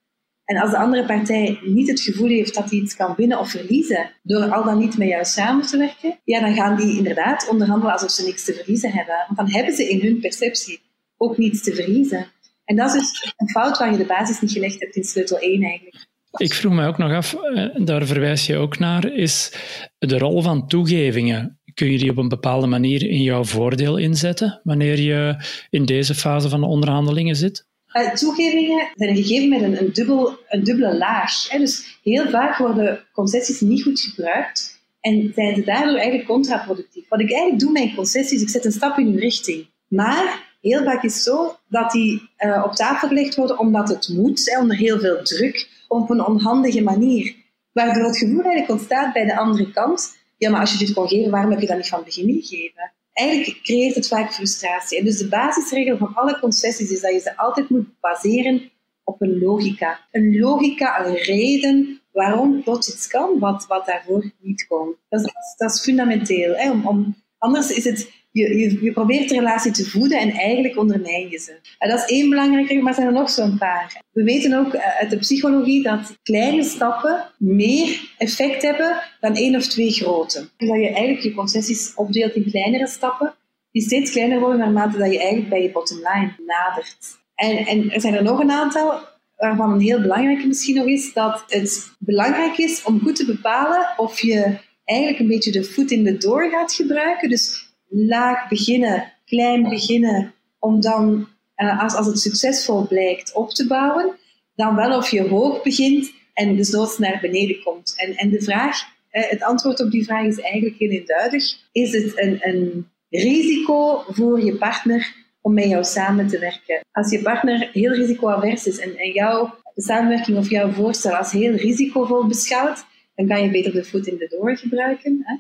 En 0.46 0.58
als 0.58 0.72
de 0.72 0.78
andere 0.78 1.06
partij 1.06 1.60
niet 1.64 1.90
het 1.90 2.00
gevoel 2.00 2.28
heeft 2.28 2.56
dat 2.56 2.70
hij 2.70 2.80
iets 2.80 2.96
kan 2.96 3.14
winnen 3.18 3.40
of 3.40 3.50
verliezen 3.50 4.12
door 4.24 4.52
al 4.52 4.64
dan 4.64 4.78
niet 4.78 4.98
met 4.98 5.08
jou 5.08 5.26
samen 5.26 5.66
te 5.66 5.78
werken, 5.78 6.20
ja, 6.24 6.40
dan 6.40 6.54
gaan 6.54 6.78
die 6.78 6.98
inderdaad 6.98 7.50
onderhandelen 7.50 7.94
alsof 7.94 8.12
ze 8.12 8.26
niks 8.26 8.46
te 8.46 8.54
verliezen 8.54 8.92
hebben. 8.92 9.16
Want 9.28 9.38
dan 9.38 9.52
hebben 9.52 9.74
ze 9.74 9.90
in 9.90 10.02
hun 10.02 10.20
perceptie 10.20 10.82
ook 11.18 11.38
niets 11.38 11.64
te 11.64 11.74
verliezen. 11.74 12.28
En 12.66 12.76
dat 12.76 12.88
is 12.88 12.94
dus 12.94 13.34
een 13.38 13.50
fout 13.50 13.78
waar 13.78 13.92
je 13.92 13.98
de 13.98 14.06
basis 14.06 14.42
niet 14.42 14.52
gelegd 14.52 14.80
hebt 14.80 14.96
in 14.96 15.04
sleutel 15.04 15.40
1 15.40 15.64
eigenlijk. 15.64 16.10
Ik 16.38 16.54
vroeg 16.54 16.74
me 16.74 16.88
ook 16.88 16.98
nog 16.98 17.12
af, 17.12 17.34
eh, 17.34 17.86
daar 17.86 18.06
verwijs 18.06 18.46
je 18.46 18.58
ook 18.58 18.80
naar, 18.80 19.14
is 19.14 19.54
de 19.98 20.18
rol 20.18 20.42
van 20.42 20.68
toegevingen. 20.68 21.60
Kun 21.74 21.92
je 21.92 21.98
die 21.98 22.10
op 22.10 22.18
een 22.18 22.30
bepaalde 22.30 22.68
manier 22.68 23.10
in 23.10 23.22
jouw 23.22 23.44
voordeel 23.44 23.98
inzetten 23.98 24.62
wanneer 24.64 25.00
je 25.00 25.36
in 25.70 25.86
deze 25.86 26.16
fase 26.16 26.50
van 26.50 26.60
de 26.60 26.66
onderhandelingen 26.66 27.36
zit? 27.36 27.70
Uh, 27.94 28.14
toegevingen 28.14 28.92
zijn 28.96 29.16
gegeven 29.16 29.50
met 29.50 29.62
een, 29.62 29.80
een, 29.80 29.94
dubbel, 29.94 30.38
een 30.48 30.64
dubbele 30.64 30.98
laag. 30.98 31.48
Dus 31.48 32.00
heel 32.04 32.30
vaak 32.30 32.58
worden 32.58 33.04
concessies 33.14 33.60
niet 33.60 33.84
goed 33.84 34.00
gebruikt 34.00 34.80
en 35.02 35.32
zijn 35.36 35.56
ze 35.56 35.64
daardoor 35.64 35.96
eigenlijk 35.96 36.28
contraproductief. 36.28 37.08
Wat 37.10 37.20
ik 37.20 37.32
eigenlijk 37.32 37.62
doe 37.62 37.72
met 37.72 37.96
concessies, 37.96 38.42
ik 38.42 38.50
zet 38.50 38.66
een 38.66 38.72
stap 38.72 38.98
in 38.98 39.08
uw 39.08 39.18
richting. 39.18 39.70
Maar 39.88 40.50
heel 40.62 40.84
vaak 40.84 41.04
is 41.04 41.14
het 41.14 41.24
zo 41.24 41.56
dat 41.68 41.92
die 41.92 42.30
uh, 42.40 42.64
op 42.66 42.74
tafel 42.74 43.08
gelegd 43.08 43.36
worden 43.36 43.60
omdat 43.60 43.90
het 43.90 44.10
moet, 44.10 44.58
onder 44.60 44.78
heel 44.78 45.00
veel 45.00 45.24
druk, 45.24 45.70
op 45.88 46.10
een 46.10 46.26
onhandige 46.26 46.82
manier. 46.82 47.36
Waardoor 47.72 48.04
het 48.04 48.18
gevoel 48.18 48.42
eigenlijk 48.42 48.70
ontstaat 48.70 49.14
bij 49.14 49.26
de 49.26 49.38
andere 49.38 49.72
kant, 49.72 50.18
ja, 50.38 50.50
maar 50.50 50.60
als 50.60 50.72
je 50.72 50.86
dit 50.86 50.94
kon 50.94 51.08
geven, 51.08 51.32
waarom 51.32 51.52
heb 51.52 51.60
je 51.60 51.68
dat 51.68 51.78
niet 51.78 51.88
van 51.88 51.98
het 51.98 52.08
begin 52.08 52.42
gegeven? 52.42 52.92
Eigenlijk 53.22 53.64
creëert 53.64 53.96
het 53.96 54.08
vaak 54.08 54.34
frustratie. 54.34 54.98
En 54.98 55.06
dus 55.06 55.18
de 55.18 55.28
basisregel 55.28 55.98
van 55.98 56.14
alle 56.14 56.40
concessies 56.40 56.90
is 56.90 57.02
dat 57.02 57.14
je 57.14 57.20
ze 57.20 57.38
altijd 57.38 57.70
moet 57.70 58.00
baseren 58.00 58.72
op 59.04 59.22
een 59.22 59.40
logica. 59.40 60.00
Een 60.12 60.40
logica, 60.40 61.06
een 61.06 61.16
reden 61.16 62.02
waarom 62.12 62.64
plots 62.64 62.94
iets 62.94 63.08
kan 63.08 63.40
wat, 63.40 63.66
wat 63.68 63.86
daarvoor 63.86 64.32
niet 64.40 64.68
kon. 64.68 64.96
Dat 65.10 65.20
is, 65.20 65.32
dat 65.58 65.72
is 65.74 65.82
fundamenteel. 65.82 66.56
Hè? 66.56 66.72
Om, 66.72 66.88
om, 66.88 67.16
anders 67.38 67.72
is 67.72 67.84
het 67.84 68.12
je, 68.32 68.80
je, 68.84 68.92
probeert 68.92 69.30
de 69.30 69.36
relatie 69.36 69.72
te 69.72 69.86
voeden 69.86 70.20
en 70.20 70.32
eigenlijk 70.32 70.78
ondermijn 70.78 71.30
je 71.30 71.38
ze. 71.38 71.60
En 71.78 71.90
dat 71.90 72.00
is 72.00 72.06
één 72.06 72.30
belangrijke, 72.30 72.76
maar 72.76 72.88
er 72.88 72.94
zijn 72.94 73.08
er 73.08 73.14
nog 73.14 73.30
zo'n 73.30 73.58
paar. 73.58 74.02
We 74.12 74.24
weten 74.24 74.54
ook 74.54 74.74
eh, 74.74 75.00
uit 75.00 75.10
de 75.10 75.18
psychologie 75.18 75.84
dat 75.84 76.18
kleine 76.24 76.64
stappen 76.64 77.26
meer 77.38 78.14
effect 78.18 78.62
hebben 78.62 79.02
dan 79.20 79.36
één 79.36 79.56
of 79.56 79.68
twee 79.68 79.92
grote. 79.92 80.50
Dus 80.58 80.70
dat 80.70 80.80
je 80.80 80.90
eigenlijk 80.90 81.24
je 81.24 81.34
concessies 81.34 81.94
opdeelt 81.96 82.36
in 82.36 82.50
kleinere 82.52 82.88
stappen, 82.88 83.36
die 83.72 83.82
steeds 83.82 84.12
kleiner 84.12 84.40
worden 84.40 84.60
naarmate 84.60 84.98
dat 84.98 85.12
je 85.12 85.20
eigenlijk 85.20 85.50
bij 85.50 85.62
je 85.62 85.72
bottomline 85.72 86.34
nadert. 86.46 87.20
En, 87.36 87.58
en 87.58 87.92
er 87.92 88.02
zijn 88.02 88.14
er 88.14 88.24
nog 88.24 88.40
een 88.40 88.52
aantal, 88.52 89.00
waarvan 89.38 89.72
een 89.72 89.82
heel 89.82 90.02
belangrijke 90.02 90.48
misschien 90.48 90.76
nog 90.76 90.86
is, 90.86 91.14
dat 91.14 91.44
het 91.48 91.96
belangrijk 92.00 92.58
is 92.58 92.84
om 92.84 93.00
goed 93.00 93.16
te 93.16 93.26
bepalen 93.26 93.94
of 93.98 94.20
je 94.20 94.58
eigenlijk 94.86 95.20
een 95.20 95.28
beetje 95.28 95.52
de 95.52 95.64
voet 95.64 95.92
in 95.92 96.04
de 96.04 96.18
door 96.18 96.50
gaat 96.50 96.74
gebruiken. 96.74 97.30
Dus 97.30 97.71
laag 97.92 98.50
beginnen, 98.50 99.14
klein 99.26 99.70
beginnen, 99.70 100.34
om 100.60 100.82
dan, 100.82 101.28
eh, 101.56 101.84
als, 101.84 101.96
als 101.96 102.08
het 102.08 102.20
succesvol 102.20 102.88
blijkt, 102.88 103.34
op 103.34 103.50
te 103.50 103.68
bouwen. 103.68 104.16
Dan 104.56 104.76
wel 104.76 104.98
of 104.98 105.10
je 105.10 105.28
hoog 105.28 105.64
begint 105.64 106.12
en 106.34 106.56
dus 106.56 106.70
noods 106.70 106.98
naar 106.98 107.20
beneden 107.22 107.64
komt. 107.64 107.94
En, 107.98 108.16
en 108.16 108.30
de 108.30 108.42
vraag, 108.42 108.82
eh, 109.10 109.30
het 109.30 109.44
antwoord 109.44 109.80
op 109.80 109.92
die 109.92 110.04
vraag 110.04 110.26
is 110.26 110.40
eigenlijk 110.40 110.76
heel 110.78 110.90
eenvoudig. 110.90 111.44
Is 111.72 111.92
het 111.92 112.20
een, 112.20 112.38
een 112.42 112.88
risico 113.10 114.04
voor 114.08 114.44
je 114.44 114.56
partner 114.56 115.16
om 115.42 115.54
met 115.54 115.70
jou 115.70 115.84
samen 115.84 116.28
te 116.28 116.40
werken? 116.40 116.80
Als 116.92 117.12
je 117.12 117.22
partner 117.22 117.70
heel 117.74 117.94
risicoavers 117.94 118.68
is 118.68 118.80
en, 118.80 118.98
en 118.98 119.12
jouw 119.12 119.60
samenwerking 119.76 120.38
of 120.38 120.50
jouw 120.50 120.72
voorstel 120.72 121.16
als 121.16 121.32
heel 121.32 121.54
risicovol 121.54 122.28
beschouwt, 122.28 122.86
dan 123.16 123.28
kan 123.28 123.42
je 123.42 123.50
beter 123.50 123.72
de 123.72 123.84
voet 123.84 124.08
in 124.08 124.18
de 124.18 124.36
door 124.40 124.58
gebruiken. 124.58 125.22
Hè? 125.24 125.36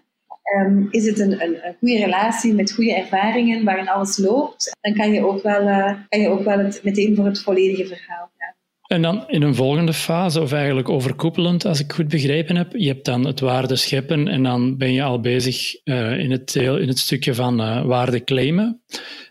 Um, 0.60 0.88
is 0.90 1.06
het 1.06 1.20
een, 1.20 1.32
een, 1.32 1.66
een, 1.66 1.76
goede 1.80 1.98
relatie 1.98 2.54
met 2.54 2.72
goede 2.72 2.96
ervaringen 2.96 3.64
waarin 3.64 3.90
alles 3.90 4.18
loopt, 4.18 4.78
dan 4.82 4.94
kan 4.94 5.12
je 5.12 5.26
ook 5.26 5.44
wel, 5.44 5.62
uh, 5.62 5.94
kan 6.10 6.20
je 6.20 6.30
ook 6.30 6.44
wel 6.44 6.58
het, 6.58 6.82
meteen 6.84 7.16
voor 7.16 7.26
het 7.26 7.42
volledige 7.42 7.86
verhaal 7.86 8.30
gaan. 8.38 8.54
En 8.88 9.02
dan 9.02 9.24
in 9.28 9.42
een 9.42 9.56
volgende 9.56 9.94
fase, 9.94 10.42
of 10.42 10.52
eigenlijk 10.52 10.90
overkoepelend, 10.90 11.66
als 11.66 11.80
ik 11.80 11.92
goed 11.92 12.08
begrepen 12.08 12.56
heb, 12.56 12.72
je 12.76 12.88
hebt 12.88 13.06
dan 13.06 13.26
het 13.26 13.40
waarde 13.40 13.76
scheppen 13.76 14.28
en 14.28 14.44
dan 14.44 14.78
ben 14.78 14.94
je 14.94 15.04
al 15.04 15.20
bezig 15.20 15.76
uh, 15.84 16.20
in, 16.20 16.32
het, 16.32 16.56
in 16.56 16.88
het 16.88 17.00
stukje 17.00 17.36
van 17.36 17.62
uh, 17.62 17.86
waarde 17.86 18.24
claimen. 18.24 18.82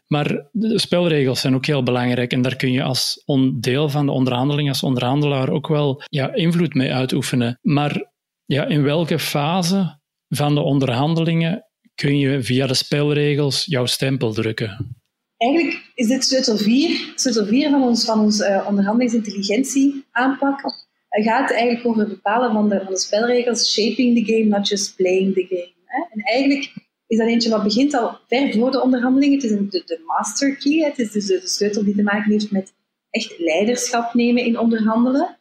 Maar 0.07 0.49
de 0.53 0.79
spelregels 0.79 1.41
zijn 1.41 1.55
ook 1.55 1.67
heel 1.67 1.83
belangrijk 1.83 2.33
en 2.33 2.43
daar 2.43 2.57
kun 2.57 2.73
je 2.73 2.83
als 2.83 3.25
deel 3.55 3.89
van 3.89 4.07
de 4.07 4.13
onderhandeling, 4.13 4.69
als 4.69 4.83
onderhandelaar 4.83 5.51
ook 5.51 5.69
wel 5.69 6.03
ja, 6.09 6.35
invloed 6.35 6.75
mee 6.75 6.93
uitoefenen. 6.93 7.59
Maar 7.63 8.11
ja, 8.45 8.67
in 8.67 8.83
welke 8.83 9.19
fase 9.19 10.00
van 10.31 10.55
de 10.55 10.61
onderhandelingen 10.61 11.65
kun 11.95 12.19
je 12.19 12.43
via 12.43 12.67
de 12.67 12.75
spelregels 12.75 13.65
jouw 13.65 13.87
stempel 13.87 14.33
drukken? 14.33 14.99
Eigenlijk 15.37 15.91
is 15.95 16.07
dit 16.07 16.25
sleutel 16.25 16.57
4, 16.57 17.13
sleutel 17.15 17.47
4 17.47 17.71
van 17.71 17.83
ons, 17.83 18.05
van 18.05 18.21
ons 18.21 18.41
uh, 18.41 18.65
onderhandelingsintelligentie 18.69 20.05
aanpak. 20.11 20.63
Het 21.09 21.25
gaat 21.25 21.51
eigenlijk 21.51 21.87
over 21.87 22.01
het 22.01 22.09
bepalen 22.09 22.53
van 22.53 22.69
de, 22.69 22.81
van 22.85 22.93
de 22.93 22.99
spelregels, 22.99 23.73
shaping 23.73 24.17
the 24.17 24.33
game, 24.33 24.45
not 24.45 24.69
just 24.69 24.97
playing 24.97 25.35
the 25.35 25.47
game. 25.49 25.73
Hè? 25.85 26.05
En 26.11 26.21
eigenlijk 26.21 26.73
is 27.07 27.19
dat 27.19 27.29
eentje 27.29 27.51
wat 27.51 27.63
begint 27.63 27.95
al 27.95 28.19
ver 28.29 28.53
voor 28.53 28.71
de 28.71 28.83
onderhandelingen. 28.83 29.35
Het 29.35 29.45
is 29.45 29.51
een, 29.51 29.71
de, 29.71 29.83
de 29.87 30.03
master 30.07 30.57
key, 30.57 30.79
het 30.79 30.99
is 30.99 31.13
dus 31.13 31.27
de 31.27 31.41
sleutel 31.45 31.85
die 31.85 31.95
te 31.95 32.03
maken 32.03 32.33
heeft 32.33 32.51
met 32.51 32.73
echt 33.11 33.39
leiderschap 33.39 34.15
nemen 34.15 34.45
in 34.45 34.59
onderhandelen. 34.59 35.39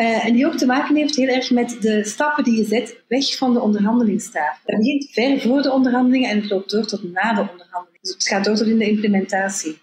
Uh, 0.00 0.26
en 0.26 0.32
die 0.32 0.46
ook 0.46 0.56
te 0.56 0.66
maken 0.66 0.96
heeft 0.96 1.16
heel 1.16 1.28
erg 1.28 1.50
met 1.50 1.76
de 1.80 2.04
stappen 2.04 2.44
die 2.44 2.56
je 2.56 2.64
zet 2.64 3.02
weg 3.08 3.36
van 3.36 3.52
de 3.52 3.60
onderhandelingstafel. 3.60 4.60
Dat 4.64 4.76
begint 4.76 5.10
ver 5.10 5.40
voor 5.40 5.62
de 5.62 5.72
onderhandelingen 5.72 6.30
en 6.30 6.40
het 6.40 6.50
loopt 6.50 6.70
door 6.70 6.86
tot 6.86 7.02
na 7.02 7.34
de 7.34 7.40
onderhandelingen. 7.40 8.00
Dus 8.00 8.12
het 8.12 8.28
gaat 8.28 8.44
door 8.44 8.56
tot 8.56 8.66
in 8.66 8.78
de 8.78 8.88
implementatie. 8.88 9.78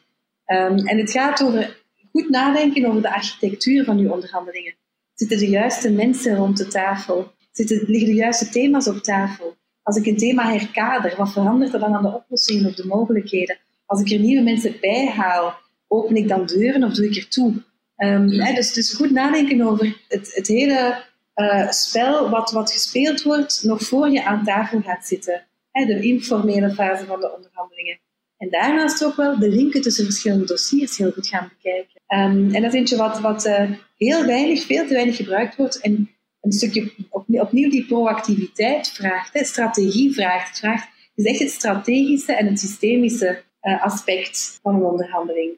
Um, 0.46 0.78
en 0.78 0.98
het 0.98 1.12
gaat 1.12 1.44
over 1.44 1.84
goed 2.12 2.30
nadenken 2.30 2.86
over 2.86 3.02
de 3.02 3.14
architectuur 3.14 3.84
van 3.84 3.98
je 3.98 4.14
onderhandelingen. 4.14 4.76
Zitten 5.14 5.38
de 5.38 5.50
juiste 5.50 5.92
mensen 5.92 6.36
rond 6.36 6.58
de 6.58 6.68
tafel? 6.68 7.32
Liggen 7.68 8.10
de 8.10 8.14
juiste 8.14 8.50
thema's 8.50 8.88
op 8.88 8.98
tafel? 8.98 9.56
Als 9.82 9.98
ik 9.98 10.06
een 10.06 10.18
thema 10.18 10.52
herkader, 10.52 11.14
wat 11.18 11.32
verandert 11.32 11.74
er 11.74 11.80
dan 11.80 11.94
aan 11.94 12.04
de 12.04 12.14
oplossingen 12.14 12.70
of 12.70 12.76
de 12.76 12.86
mogelijkheden? 12.86 13.58
Als 13.86 14.02
ik 14.02 14.12
er 14.12 14.20
nieuwe 14.20 14.44
mensen 14.44 14.76
bij 14.82 15.08
haal, 15.08 15.54
open 15.88 16.16
ik 16.16 16.28
dan 16.28 16.46
deuren 16.46 16.84
of 16.84 16.94
doe 16.94 17.06
ik 17.06 17.16
er 17.16 17.28
toe? 17.28 17.54
Um, 17.98 18.28
dus, 18.28 18.74
dus 18.74 18.94
goed 18.94 19.12
nadenken 19.12 19.62
over 19.62 19.98
het, 20.08 20.32
het 20.36 20.48
hele 20.48 21.04
uh, 21.36 21.72
spel 21.72 22.30
wat, 22.30 22.52
wat 22.52 22.72
gespeeld 22.72 23.24
wordt 23.24 23.64
nog 23.64 23.82
voor 23.82 24.10
je 24.10 24.24
aan 24.24 24.44
tafel 24.44 24.82
gaat 24.82 25.08
zitten. 25.08 25.48
Hè, 25.72 25.86
de 25.86 26.02
informele 26.02 26.74
fase 26.74 27.06
van 27.06 27.20
de 27.20 27.36
onderhandelingen. 27.36 28.00
En 28.38 28.50
daarnaast 28.50 29.06
ook 29.06 29.16
wel 29.16 29.40
de 29.40 29.50
linken 29.50 29.82
tussen 29.82 30.06
verschillende 30.06 30.46
dossiers 30.46 30.98
heel 30.98 31.12
goed 31.12 31.28
gaan 31.28 31.52
bekijken. 31.58 32.02
Um, 32.08 32.56
en 32.56 32.62
dat 32.62 32.74
is 32.74 32.80
eentje 32.80 32.98
wat, 32.98 33.20
wat 33.20 33.46
uh, 33.46 33.72
heel 33.98 34.26
weinig, 34.26 34.66
veel 34.66 34.88
te 34.88 34.94
weinig 34.94 35.16
gebruikt 35.16 35.56
wordt. 35.56 35.82
En 35.82 36.10
een 36.42 36.52
stukje 36.52 36.92
opnieuw 37.10 37.70
die 37.70 37.86
proactiviteit 37.86 38.90
vraagt, 38.90 39.34
hè, 39.34 39.44
strategie 39.44 40.14
vraagt. 40.14 40.50
Het 40.50 40.60
vraagt 40.60 40.88
is 41.16 41.26
echt 41.26 41.40
het 41.40 41.52
strategische 41.52 42.34
en 42.34 42.46
het 42.46 42.60
systemische 42.60 43.44
uh, 43.62 43.84
aspect 43.84 44.60
van 44.62 44.76
een 44.76 44.84
onderhandeling. 44.84 45.52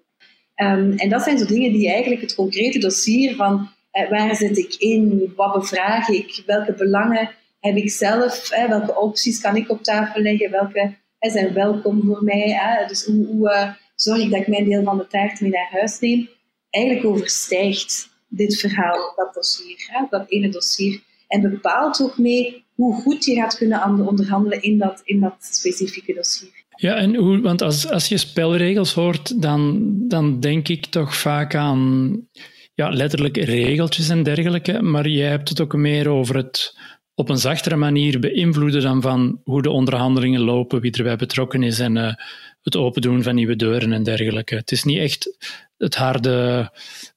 Um, 0.62 0.98
en 0.98 1.10
dat 1.10 1.22
zijn 1.22 1.38
zo 1.38 1.46
dingen 1.46 1.72
die 1.72 1.92
eigenlijk 1.92 2.22
het 2.22 2.36
concrete 2.36 2.80
dossier 2.80 3.36
van 3.36 3.70
uh, 3.94 4.10
waar 4.10 4.36
zit 4.36 4.58
ik 4.58 4.76
in, 4.76 5.34
wat 5.36 5.54
bevraag 5.54 6.08
ik, 6.08 6.44
welke 6.46 6.74
belangen 6.74 7.30
heb 7.60 7.76
ik 7.76 7.92
zelf, 7.92 8.52
uh, 8.52 8.68
welke 8.68 9.00
opties 9.00 9.42
kan 9.42 9.56
ik 9.56 9.70
op 9.70 9.84
tafel 9.84 10.22
leggen, 10.22 10.52
welke 10.52 10.94
zijn 11.20 11.54
welkom 11.54 12.02
voor 12.06 12.24
mij. 12.24 12.84
Dus 12.88 13.06
hoe, 13.06 13.76
zorg 13.96 14.22
ik 14.22 14.32
dat 14.32 14.40
ik 14.40 14.48
mijn 14.48 14.70
deel 14.70 14.84
van 14.84 14.98
de 14.98 15.08
taart 15.08 15.42
mee 15.42 15.52
naar 15.52 15.70
huis 15.72 16.00
neem. 16.00 16.30
Eigenlijk 16.70 17.06
overstijgt 17.06 18.10
dit 18.28 18.60
verhaal 18.60 19.14
dat 19.16 19.34
dossier, 19.34 20.08
dat 20.10 20.30
ene 20.30 20.50
dossier. 20.50 21.02
En 21.28 21.42
bepaalt 21.42 22.02
ook 22.02 22.18
mee 22.18 22.66
hoe 22.76 23.02
goed 23.02 23.26
je 23.26 23.36
gaat 23.36 23.58
kunnen 23.58 23.84
onderhandelen 24.08 24.62
in 24.62 24.78
dat, 24.78 25.02
in 25.04 25.20
dat 25.20 25.36
specifieke 25.40 26.14
dossier. 26.14 26.64
Ja, 26.82 26.96
en 26.96 27.16
hoe, 27.16 27.42
want 27.42 27.62
als, 27.62 27.90
als 27.90 28.08
je 28.08 28.18
spelregels 28.18 28.94
hoort, 28.94 29.42
dan, 29.42 29.94
dan 30.08 30.40
denk 30.40 30.68
ik 30.68 30.86
toch 30.86 31.16
vaak 31.16 31.56
aan 31.56 32.16
ja, 32.74 32.90
letterlijk 32.90 33.38
regeltjes 33.38 34.10
en 34.10 34.24
dergelijke, 34.24 34.82
maar 34.82 35.08
jij 35.08 35.30
hebt 35.30 35.50
het 35.50 35.62
ook 35.62 35.74
meer 35.74 36.10
over 36.10 36.36
het 36.36 36.78
op 37.16 37.30
een 37.30 37.38
zachtere 37.38 37.76
manier 37.76 38.20
beïnvloeden 38.20 38.82
dan 38.82 39.02
van 39.02 39.42
hoe 39.44 39.62
de 39.62 39.70
onderhandelingen 39.70 40.42
lopen, 40.42 40.82
wie 40.82 40.92
erbij 40.92 41.16
betrokken 41.16 41.64
is 41.64 41.80
en 41.80 41.96
uh, 41.96 42.14
het 42.62 42.76
opendoen 42.76 43.24
van 43.24 43.36
nieuwe 43.36 43.56
deuren 43.56 43.94
en 43.94 44.04
dergelijke. 44.04 44.56
Het 44.56 44.72
is 44.72 44.84
niet 44.84 44.98
echt 44.98 45.38
het 45.78 45.96
harde, 45.96 46.72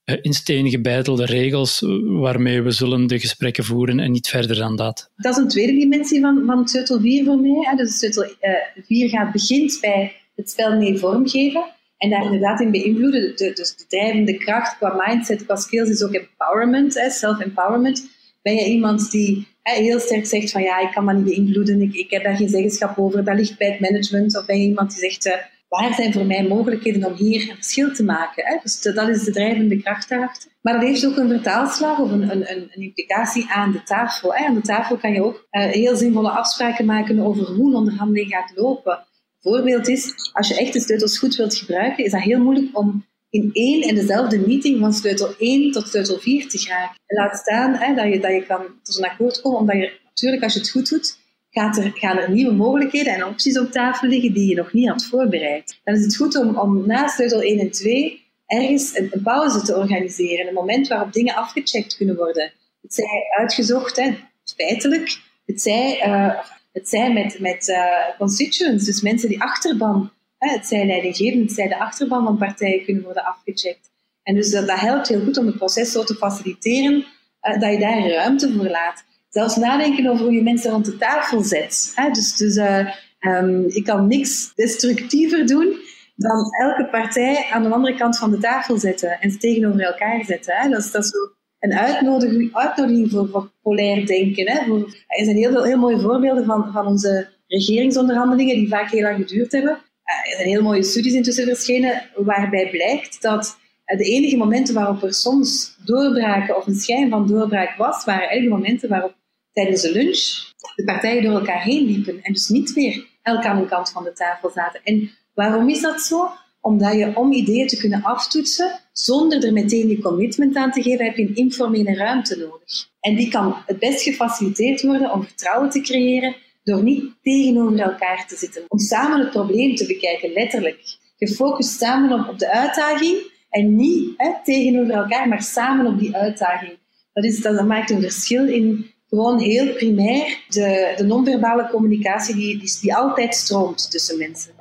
in 0.05 0.33
steen 0.33 0.69
gebeitelde 0.69 1.25
regels 1.25 1.83
waarmee 2.03 2.61
we 2.61 2.71
zullen 2.71 3.07
de 3.07 3.19
gesprekken 3.19 3.63
voeren 3.63 3.99
en 3.99 4.11
niet 4.11 4.27
verder 4.27 4.55
dan 4.55 4.75
dat. 4.75 5.11
Dat 5.15 5.37
is 5.37 5.43
een 5.43 5.47
tweede 5.47 5.73
dimensie 5.73 6.21
van, 6.21 6.43
van 6.45 6.67
sleutel 6.67 6.99
4 6.99 7.25
voor 7.25 7.39
mij. 7.39 7.75
Dus 7.75 7.97
sleutel 7.97 8.23
uh, 8.23 8.85
4 8.85 9.09
gaat, 9.09 9.31
begint 9.31 9.77
bij 9.81 10.13
het 10.35 10.49
spel 10.49 10.77
mee 10.77 10.97
vormgeven. 10.97 11.63
En 11.97 12.09
daar 12.09 12.23
inderdaad 12.23 12.59
in 12.59 12.71
beïnvloeden. 12.71 13.35
De, 13.35 13.51
dus 13.53 13.75
de 13.75 13.85
drijvende 13.87 14.37
kracht 14.37 14.77
qua 14.77 15.03
mindset, 15.05 15.45
qua 15.45 15.55
skills 15.55 15.89
is 15.89 16.03
ook 16.03 16.13
empowerment, 16.13 16.93
self-empowerment. 17.09 18.07
Ben 18.41 18.55
je 18.55 18.65
iemand 18.65 19.11
die 19.11 19.47
heel 19.61 19.99
sterk 19.99 20.25
zegt 20.25 20.51
van 20.51 20.61
ja, 20.61 20.79
ik 20.79 20.91
kan 20.91 21.05
dat 21.05 21.15
niet 21.15 21.25
beïnvloeden, 21.25 21.81
ik, 21.81 21.93
ik 21.93 22.11
heb 22.11 22.23
daar 22.23 22.35
geen 22.35 22.49
zeggenschap 22.49 22.97
over, 22.97 23.23
dat 23.23 23.35
ligt 23.35 23.57
bij 23.57 23.69
het 23.69 23.79
management. 23.79 24.37
Of 24.37 24.45
ben 24.45 24.61
je 24.61 24.67
iemand 24.67 24.89
die 24.89 24.99
zegt, 24.99 25.51
waar 25.79 25.93
zijn 25.93 26.13
voor 26.13 26.25
mij 26.25 26.47
mogelijkheden 26.47 27.05
om 27.05 27.13
hier 27.13 27.49
een 27.49 27.55
verschil 27.55 27.93
te 27.93 28.03
maken? 28.03 28.45
Hè? 28.45 28.57
Dus 28.63 28.81
dat 28.81 29.09
is 29.09 29.23
de 29.23 29.31
drijvende 29.31 29.81
kracht 29.81 30.09
daarachter. 30.09 30.51
Maar 30.61 30.73
dat 30.73 30.83
heeft 30.83 31.05
ook 31.05 31.17
een 31.17 31.27
vertaalslag 31.27 31.99
of 31.99 32.11
een, 32.11 32.31
een, 32.31 32.51
een 32.51 32.69
implicatie 32.71 33.45
aan 33.49 33.71
de 33.71 33.83
tafel. 33.83 34.35
Aan 34.35 34.53
de 34.53 34.61
tafel 34.61 34.97
kan 34.97 35.13
je 35.13 35.23
ook 35.23 35.47
uh, 35.51 35.65
heel 35.65 35.95
zinvolle 35.95 36.29
afspraken 36.29 36.85
maken 36.85 37.19
over 37.19 37.45
hoe 37.45 37.67
een 37.67 37.75
onderhandeling 37.75 38.29
gaat 38.29 38.51
lopen. 38.55 39.05
Voorbeeld 39.39 39.87
is, 39.87 40.31
als 40.33 40.47
je 40.47 40.57
echt 40.57 40.73
de 40.73 40.79
sleutels 40.79 41.17
goed 41.17 41.35
wilt 41.35 41.55
gebruiken, 41.55 42.05
is 42.05 42.11
dat 42.11 42.21
heel 42.21 42.39
moeilijk 42.39 42.77
om 42.77 43.05
in 43.29 43.49
één 43.53 43.81
en 43.81 43.95
dezelfde 43.95 44.39
meeting 44.39 44.79
van 44.79 44.93
sleutel 44.93 45.35
1 45.37 45.71
tot 45.71 45.87
sleutel 45.87 46.19
4 46.19 46.49
te 46.49 46.57
geraken. 46.57 46.95
laat 47.07 47.37
staan 47.37 47.75
hè, 47.75 47.95
dat, 47.95 48.13
je, 48.13 48.19
dat 48.19 48.31
je 48.31 48.45
kan 48.45 48.61
tot 48.83 48.97
een 48.97 49.09
akkoord 49.09 49.41
komen, 49.41 49.59
omdat 49.59 49.75
je 49.75 49.99
natuurlijk, 50.05 50.43
als 50.43 50.53
je 50.53 50.59
het 50.59 50.69
goed 50.69 50.89
doet, 50.89 51.17
gaat 51.53 51.77
er, 51.77 51.91
gaan 51.95 52.17
er 52.17 52.31
nieuwe 52.31 52.53
mogelijkheden 52.53 53.13
en 53.13 53.25
opties 53.25 53.59
op 53.59 53.71
tafel 53.71 54.07
liggen 54.07 54.33
die 54.33 54.49
je 54.49 54.55
nog 54.55 54.73
niet 54.73 54.89
had 54.89 55.05
voorbereid. 55.05 55.79
Dan 55.83 55.95
is 55.95 56.03
het 56.03 56.15
goed 56.15 56.37
om, 56.37 56.57
om 56.57 56.87
na 56.87 57.07
sleutel 57.07 57.41
1 57.41 57.59
en 57.59 57.71
2 57.71 58.21
ergens 58.45 58.97
een, 58.97 59.21
pauze 59.23 59.61
te 59.61 59.75
organiseren, 59.75 60.47
een 60.47 60.53
moment 60.53 60.87
waarop 60.87 61.13
dingen 61.13 61.35
afgecheckt 61.35 61.97
kunnen 61.97 62.15
worden. 62.15 62.51
Het 62.81 62.93
zij 62.93 63.23
uitgezocht, 63.37 63.95
hè, 63.95 64.13
feitelijk, 64.55 65.19
het 65.45 65.61
zij, 65.61 66.07
uh, 66.07 66.39
het 66.71 66.89
zij 66.89 67.13
met, 67.13 67.39
met 67.39 67.67
uh, 67.67 68.17
constituents, 68.17 68.85
dus 68.85 69.01
mensen 69.01 69.29
die 69.29 69.41
achterban 69.41 70.11
het 70.51 70.65
zij 70.65 70.85
leidinggevend, 70.85 71.41
het 71.41 71.51
zij 71.51 71.67
de 71.67 71.79
achterban 71.79 72.23
van 72.23 72.37
partijen 72.37 72.85
kunnen 72.85 73.03
worden 73.03 73.25
afgecheckt. 73.25 73.91
En 74.23 74.35
dus 74.35 74.51
dat, 74.51 74.79
helpt 74.79 75.07
heel 75.07 75.23
goed 75.23 75.37
om 75.37 75.45
het 75.45 75.57
proces 75.57 75.91
zo 75.91 76.03
te 76.03 76.15
faciliteren 76.15 76.93
uh, 76.93 77.59
dat 77.59 77.71
je 77.71 77.79
daar 77.79 78.07
ruimte 78.07 78.53
voor 78.53 78.69
laat. 78.69 79.03
Zelfs 79.33 79.55
nadenken 79.55 80.07
over 80.07 80.25
hoe 80.25 80.33
je 80.33 80.43
mensen 80.43 80.71
rond 80.71 80.85
de 80.85 80.97
tafel 80.97 81.41
zet. 81.41 81.91
Hè? 81.95 82.11
Dus, 82.11 82.35
dus 82.35 82.55
uh, 82.55 82.89
um, 83.19 83.65
ik 83.67 83.83
kan 83.83 84.07
niks 84.07 84.51
destructiever 84.55 85.45
doen 85.45 85.75
dan 86.15 86.45
elke 86.61 86.87
partij 86.91 87.47
aan 87.51 87.63
de 87.63 87.69
andere 87.69 87.95
kant 87.95 88.17
van 88.17 88.31
de 88.31 88.37
tafel 88.37 88.77
zetten 88.77 89.21
en 89.21 89.31
ze 89.31 89.37
tegenover 89.37 89.81
elkaar 89.81 90.23
zetten. 90.25 90.55
Hè? 90.55 90.69
Dat, 90.69 90.83
is, 90.83 90.91
dat 90.91 91.11
een 91.59 91.73
uitnodiging, 91.73 92.55
uitnodiging 92.55 93.11
voor, 93.11 93.27
voor 93.27 93.51
polair 93.61 94.05
denken. 94.05 94.49
Hè? 94.51 94.59
Er 95.07 95.25
zijn 95.25 95.37
heel 95.37 95.51
veel 95.51 95.63
heel 95.63 95.79
mooie 95.79 95.99
voorbeelden 95.99 96.45
van, 96.45 96.71
van 96.73 96.85
onze 96.87 97.29
regeringsonderhandelingen 97.47 98.55
die 98.55 98.67
vaak 98.67 98.91
heel 98.91 99.01
lang 99.01 99.15
geduurd 99.15 99.51
hebben 99.51 99.77
er 100.03 100.35
zijn 100.35 100.47
heel 100.47 100.61
mooie 100.61 100.83
studies 100.83 101.13
intussen 101.13 101.45
verschenen 101.45 102.01
waarbij 102.15 102.69
blijkt 102.69 103.21
dat 103.21 103.57
de 103.85 104.03
enige 104.03 104.37
momenten 104.37 104.73
waarop 104.73 105.03
er 105.03 105.13
soms 105.13 105.77
doorbraken 105.85 106.57
of 106.57 106.67
een 106.67 106.75
schijn 106.75 107.09
van 107.09 107.27
doorbraak 107.27 107.77
was, 107.77 108.05
waren 108.05 108.29
eigenlijk 108.29 108.61
momenten 108.61 108.89
waarop 108.89 109.15
tijdens 109.53 109.81
de 109.81 109.91
lunch 109.91 110.51
de 110.75 110.83
partijen 110.83 111.23
door 111.23 111.33
elkaar 111.33 111.63
heen 111.63 111.85
liepen 111.85 112.19
en 112.21 112.33
dus 112.33 112.47
niet 112.47 112.75
meer 112.75 113.05
elk 113.21 113.45
aan 113.45 113.57
een 113.57 113.67
kant 113.67 113.89
van 113.89 114.03
de 114.03 114.13
tafel 114.13 114.49
zaten. 114.49 114.81
En 114.83 115.11
waarom 115.33 115.69
is 115.69 115.81
dat 115.81 116.01
zo? 116.01 116.31
Omdat 116.61 116.93
je 116.93 117.15
om 117.15 117.31
ideeën 117.31 117.67
te 117.67 117.77
kunnen 117.77 118.03
aftoetsen, 118.03 118.79
zonder 118.91 119.45
er 119.45 119.53
meteen 119.53 119.87
die 119.87 120.01
commitment 120.01 120.55
aan 120.55 120.71
te 120.71 120.81
geven, 120.81 121.05
heb 121.05 121.15
je 121.15 121.27
een 121.27 121.35
informele 121.35 121.95
ruimte 121.95 122.37
nodig. 122.37 122.89
En 122.99 123.15
die 123.15 123.29
kan 123.29 123.55
het 123.65 123.79
best 123.79 124.01
gefaciliteerd 124.01 124.81
worden 124.81 125.11
om 125.11 125.23
vertrouwen 125.23 125.69
te 125.69 125.81
creëren 125.81 126.35
door 126.63 126.83
niet 126.83 127.03
tegenover 127.21 127.79
elkaar 127.79 128.27
te 128.27 128.35
zitten. 128.35 128.63
Om 128.67 128.79
samen 128.79 129.19
het 129.19 129.29
probleem 129.29 129.75
te 129.75 129.85
bekijken, 129.85 130.33
letterlijk. 130.33 130.97
Gefocust 131.17 131.77
samen 131.77 132.19
op, 132.19 132.29
op 132.29 132.39
de 132.39 132.51
uitdaging 132.51 133.31
en 133.49 133.75
niet 133.75 134.13
hè, 134.17 134.31
tegenover 134.43 134.93
elkaar, 134.93 135.27
maar 135.27 135.41
samen 135.41 135.85
op 135.85 135.99
die 135.99 136.15
uitdaging. 136.15 136.77
Dat, 137.13 137.23
is, 137.23 137.41
dat 137.41 137.65
maakt 137.65 137.89
een 137.89 138.01
verschil 138.01 138.47
in 138.47 138.92
gewoon 139.13 139.39
heel 139.39 139.73
primair 139.73 140.37
de, 140.47 140.93
de 140.97 141.03
non-verbale 141.03 141.69
communicatie 141.71 142.35
die, 142.35 142.71
die, 142.81 142.95
altijd 142.95 143.35
stroomt 143.35 143.91
tussen 143.91 144.17
mensen. 144.17 144.51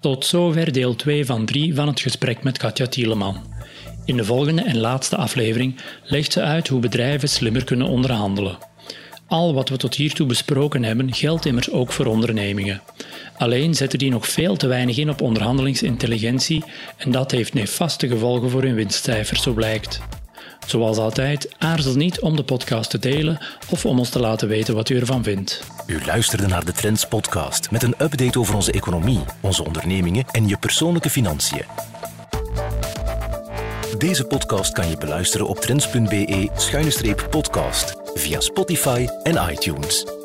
Tot 0.00 0.26
zover 0.26 0.72
deel 0.72 0.96
2 0.96 1.26
van 1.26 1.46
3 1.46 1.74
van 1.74 1.86
het 1.86 2.00
gesprek 2.00 2.42
met 2.42 2.58
Katja 2.58 2.86
Tieleman. 2.86 3.36
In 4.04 4.16
de 4.16 4.24
volgende 4.24 4.62
en 4.62 4.78
laatste 4.78 5.16
aflevering 5.16 5.80
legt 6.04 6.32
ze 6.32 6.42
uit 6.42 6.68
hoe 6.68 6.80
bedrijven 6.80 7.28
slimmer 7.28 7.64
kunnen 7.64 7.86
onderhandelen. 7.86 8.58
Al 9.26 9.54
wat 9.54 9.68
we 9.68 9.76
tot 9.76 9.94
hiertoe 9.94 10.26
besproken 10.26 10.84
hebben 10.84 11.14
geldt 11.14 11.46
immers 11.46 11.70
ook 11.70 11.92
voor 11.92 12.06
ondernemingen. 12.06 12.82
Alleen 13.36 13.74
zetten 13.74 13.98
die 13.98 14.10
nog 14.10 14.28
veel 14.28 14.56
te 14.56 14.66
weinig 14.66 14.96
in 14.96 15.10
op 15.10 15.20
onderhandelingsintelligentie 15.20 16.64
en 16.96 17.10
dat 17.10 17.30
heeft 17.30 17.54
nefaste 17.54 18.08
gevolgen 18.08 18.50
voor 18.50 18.62
hun 18.62 18.74
winstcijfers, 18.74 19.42
zo 19.42 19.52
blijkt. 19.52 20.00
Zoals 20.70 20.98
altijd, 20.98 21.54
aarzel 21.58 21.94
niet 21.94 22.20
om 22.20 22.36
de 22.36 22.42
podcast 22.42 22.90
te 22.90 22.98
delen 22.98 23.38
of 23.70 23.86
om 23.86 23.98
ons 23.98 24.08
te 24.08 24.20
laten 24.20 24.48
weten 24.48 24.74
wat 24.74 24.88
u 24.88 24.98
ervan 24.98 25.22
vindt. 25.22 25.62
U 25.86 26.00
luisterde 26.06 26.46
naar 26.46 26.64
de 26.64 26.72
Trends 26.72 27.06
Podcast 27.06 27.70
met 27.70 27.82
een 27.82 27.94
update 27.98 28.38
over 28.38 28.54
onze 28.54 28.72
economie, 28.72 29.20
onze 29.40 29.64
ondernemingen 29.64 30.24
en 30.30 30.48
je 30.48 30.56
persoonlijke 30.56 31.10
financiën. 31.10 31.64
Deze 33.98 34.24
podcast 34.24 34.72
kan 34.72 34.88
je 34.88 34.98
beluisteren 34.98 35.46
op 35.46 35.56
trends.be-podcast 35.56 37.94
via 38.14 38.40
Spotify 38.40 39.06
en 39.22 39.50
iTunes. 39.50 40.19